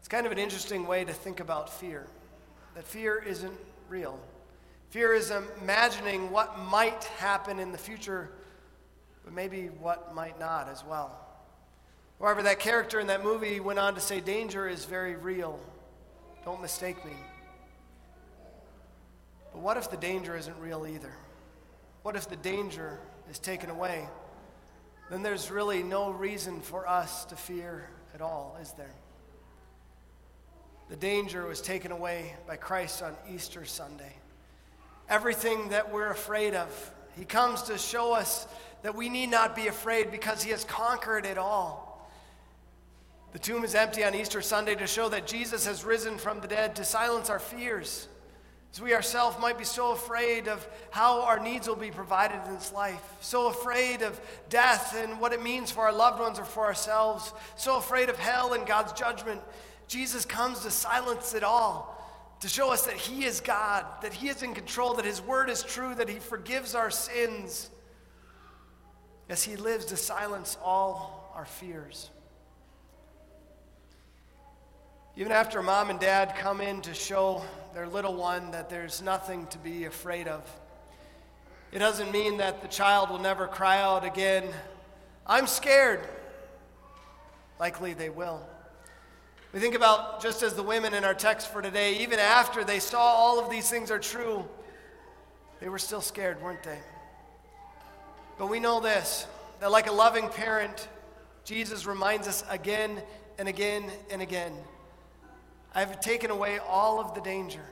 It's 0.00 0.08
kind 0.08 0.26
of 0.26 0.32
an 0.32 0.38
interesting 0.38 0.84
way 0.84 1.04
to 1.04 1.12
think 1.12 1.38
about 1.38 1.72
fear 1.72 2.08
that 2.74 2.84
fear 2.84 3.22
isn't 3.24 3.56
real. 3.88 4.18
Fear 4.90 5.14
is 5.14 5.32
imagining 5.60 6.32
what 6.32 6.58
might 6.58 7.04
happen 7.04 7.60
in 7.60 7.70
the 7.70 7.78
future 7.78 8.32
but 9.22 9.32
maybe 9.32 9.66
what 9.78 10.12
might 10.12 10.40
not 10.40 10.68
as 10.68 10.84
well. 10.84 11.16
However, 12.22 12.44
that 12.44 12.60
character 12.60 13.00
in 13.00 13.08
that 13.08 13.24
movie 13.24 13.58
went 13.58 13.80
on 13.80 13.96
to 13.96 14.00
say, 14.00 14.20
Danger 14.20 14.68
is 14.68 14.84
very 14.84 15.16
real. 15.16 15.58
Don't 16.44 16.62
mistake 16.62 17.04
me. 17.04 17.12
But 19.52 19.60
what 19.60 19.76
if 19.76 19.90
the 19.90 19.96
danger 19.96 20.36
isn't 20.36 20.56
real 20.60 20.86
either? 20.86 21.12
What 22.02 22.14
if 22.14 22.28
the 22.28 22.36
danger 22.36 23.00
is 23.28 23.40
taken 23.40 23.70
away? 23.70 24.08
Then 25.10 25.24
there's 25.24 25.50
really 25.50 25.82
no 25.82 26.10
reason 26.10 26.60
for 26.60 26.88
us 26.88 27.24
to 27.26 27.36
fear 27.36 27.88
at 28.14 28.20
all, 28.20 28.56
is 28.62 28.70
there? 28.72 28.94
The 30.90 30.96
danger 30.96 31.44
was 31.44 31.60
taken 31.60 31.90
away 31.90 32.36
by 32.46 32.54
Christ 32.54 33.02
on 33.02 33.16
Easter 33.28 33.64
Sunday. 33.64 34.14
Everything 35.08 35.70
that 35.70 35.92
we're 35.92 36.10
afraid 36.10 36.54
of, 36.54 36.92
He 37.16 37.24
comes 37.24 37.62
to 37.62 37.76
show 37.76 38.12
us 38.12 38.46
that 38.82 38.94
we 38.94 39.08
need 39.08 39.30
not 39.30 39.56
be 39.56 39.66
afraid 39.66 40.12
because 40.12 40.42
he 40.42 40.50
has 40.50 40.64
conquered 40.64 41.26
it 41.26 41.36
all. 41.36 41.81
The 43.32 43.38
tomb 43.38 43.64
is 43.64 43.74
empty 43.74 44.04
on 44.04 44.14
Easter 44.14 44.42
Sunday 44.42 44.74
to 44.74 44.86
show 44.86 45.08
that 45.08 45.26
Jesus 45.26 45.66
has 45.66 45.84
risen 45.84 46.18
from 46.18 46.40
the 46.40 46.48
dead 46.48 46.76
to 46.76 46.84
silence 46.84 47.30
our 47.30 47.38
fears. 47.38 48.08
As 48.72 48.80
we 48.80 48.94
ourselves 48.94 49.38
might 49.38 49.58
be 49.58 49.64
so 49.64 49.92
afraid 49.92 50.48
of 50.48 50.66
how 50.90 51.22
our 51.22 51.38
needs 51.38 51.68
will 51.68 51.76
be 51.76 51.90
provided 51.90 52.40
in 52.46 52.54
this 52.54 52.72
life, 52.72 53.02
so 53.20 53.48
afraid 53.48 54.02
of 54.02 54.20
death 54.48 54.94
and 54.96 55.20
what 55.20 55.32
it 55.32 55.42
means 55.42 55.70
for 55.70 55.82
our 55.82 55.92
loved 55.92 56.20
ones 56.20 56.38
or 56.38 56.44
for 56.44 56.64
ourselves, 56.64 57.32
so 57.56 57.76
afraid 57.76 58.08
of 58.08 58.18
hell 58.18 58.54
and 58.54 58.66
God's 58.66 58.92
judgment, 58.92 59.40
Jesus 59.88 60.24
comes 60.24 60.60
to 60.60 60.70
silence 60.70 61.34
it 61.34 61.42
all, 61.42 61.98
to 62.40 62.48
show 62.48 62.72
us 62.72 62.86
that 62.86 62.96
He 62.96 63.24
is 63.24 63.40
God, 63.40 63.84
that 64.02 64.12
He 64.12 64.28
is 64.28 64.42
in 64.42 64.54
control, 64.54 64.94
that 64.94 65.04
His 65.04 65.20
word 65.20 65.50
is 65.50 65.62
true, 65.62 65.94
that 65.94 66.08
He 66.08 66.18
forgives 66.18 66.74
our 66.74 66.90
sins 66.90 67.70
as 69.32 69.42
he 69.42 69.56
lives 69.56 69.86
to 69.86 69.96
silence 69.96 70.58
all 70.62 71.32
our 71.34 71.46
fears. 71.46 72.10
Even 75.14 75.30
after 75.30 75.62
mom 75.62 75.90
and 75.90 76.00
dad 76.00 76.34
come 76.36 76.62
in 76.62 76.80
to 76.80 76.94
show 76.94 77.42
their 77.74 77.86
little 77.86 78.14
one 78.14 78.50
that 78.52 78.70
there's 78.70 79.02
nothing 79.02 79.46
to 79.48 79.58
be 79.58 79.84
afraid 79.84 80.26
of, 80.26 80.42
it 81.70 81.80
doesn't 81.80 82.10
mean 82.12 82.38
that 82.38 82.62
the 82.62 82.68
child 82.68 83.10
will 83.10 83.18
never 83.18 83.46
cry 83.46 83.78
out 83.80 84.06
again, 84.06 84.48
I'm 85.26 85.46
scared. 85.46 86.00
Likely 87.60 87.92
they 87.92 88.08
will. 88.08 88.40
We 89.52 89.60
think 89.60 89.74
about 89.74 90.22
just 90.22 90.42
as 90.42 90.54
the 90.54 90.62
women 90.62 90.94
in 90.94 91.04
our 91.04 91.14
text 91.14 91.52
for 91.52 91.60
today, 91.60 91.98
even 91.98 92.18
after 92.18 92.64
they 92.64 92.78
saw 92.78 93.00
all 93.00 93.38
of 93.38 93.50
these 93.50 93.68
things 93.68 93.90
are 93.90 93.98
true, 93.98 94.46
they 95.60 95.68
were 95.68 95.78
still 95.78 96.00
scared, 96.00 96.40
weren't 96.42 96.62
they? 96.62 96.78
But 98.38 98.46
we 98.46 98.60
know 98.60 98.80
this 98.80 99.26
that, 99.60 99.70
like 99.70 99.88
a 99.88 99.92
loving 99.92 100.28
parent, 100.30 100.88
Jesus 101.44 101.84
reminds 101.84 102.26
us 102.26 102.44
again 102.48 103.02
and 103.38 103.46
again 103.46 103.90
and 104.10 104.22
again 104.22 104.54
I've 105.74 106.00
taken 106.00 106.30
away 106.30 106.58
all 106.58 107.00
of 107.00 107.14
the 107.14 107.20
danger. 107.20 107.64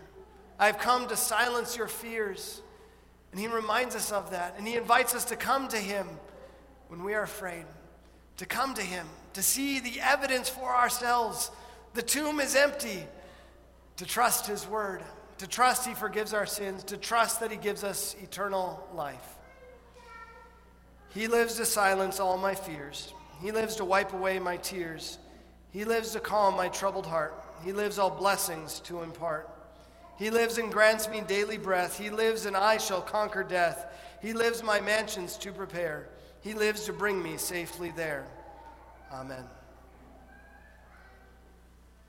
I've 0.59 0.79
come 0.79 1.09
to 1.09 1.17
silence 1.17 1.77
your 1.77 1.89
fears. 1.89 2.63
And 3.33 3.41
he 3.41 3.47
reminds 3.47 3.95
us 3.95 4.13
of 4.13 4.31
that. 4.31 4.55
And 4.59 4.67
he 4.67 4.77
invites 4.77 5.15
us 5.15 5.27
to 5.27 5.37
come 5.37 5.69
to 5.69 5.77
him 5.77 6.07
when 6.89 7.05
we 7.05 7.15
are 7.15 7.23
afraid, 7.23 7.65
to 8.39 8.47
come 8.47 8.75
to 8.75 8.83
him, 8.83 9.07
to 9.35 9.43
see 9.43 9.79
the 9.79 10.01
evidence 10.01 10.49
for 10.49 10.75
ourselves. 10.75 11.51
The 11.95 12.03
tomb 12.03 12.41
is 12.41 12.57
empty, 12.57 13.05
to 13.97 14.05
trust 14.05 14.47
his 14.47 14.67
word, 14.67 15.03
to 15.39 15.47
trust 15.47 15.87
he 15.87 15.95
forgives 15.95 16.35
our 16.35 16.47
sins, 16.47 16.83
to 16.85 16.97
trust 16.97 17.41
that 17.41 17.51
he 17.51 17.57
gives 17.57 17.85
us 17.85 18.17
eternal 18.23 18.87
life. 18.95 19.37
He 21.11 21.29
lives 21.29 21.55
to 21.57 21.65
silence 21.65 22.19
all 22.19 22.37
my 22.39 22.55
fears. 22.55 23.13
He 23.41 23.53
lives 23.53 23.77
to 23.77 23.85
wipe 23.85 24.13
away 24.13 24.39
my 24.39 24.57
tears. 24.57 25.19
He 25.73 25.85
lives 25.85 26.13
to 26.13 26.21
calm 26.21 26.57
my 26.57 26.69
troubled 26.69 27.07
heart. 27.07 27.35
He 27.64 27.73
lives 27.73 27.99
all 27.99 28.11
blessings 28.11 28.81
to 28.81 29.03
impart. 29.03 29.49
He 30.18 30.31
lives 30.31 30.59
and 30.59 30.73
grants 30.73 31.09
me 31.09 31.23
daily 31.27 31.59
breath. 31.59 31.99
He 31.99 32.11
lives 32.11 32.46
and 32.46 32.57
I 32.57 32.77
shall 32.77 33.01
conquer 33.01 33.42
death. 33.42 33.87
He 34.20 34.33
lives 34.33 34.62
my 34.62 34.81
mansions 34.81 35.37
to 35.38 35.53
prepare. 35.53 36.09
He 36.42 36.55
lives 36.55 36.85
to 36.85 36.92
bring 36.92 37.23
me 37.23 37.37
safely 37.37 37.92
there. 37.96 38.27
Amen. 39.12 39.44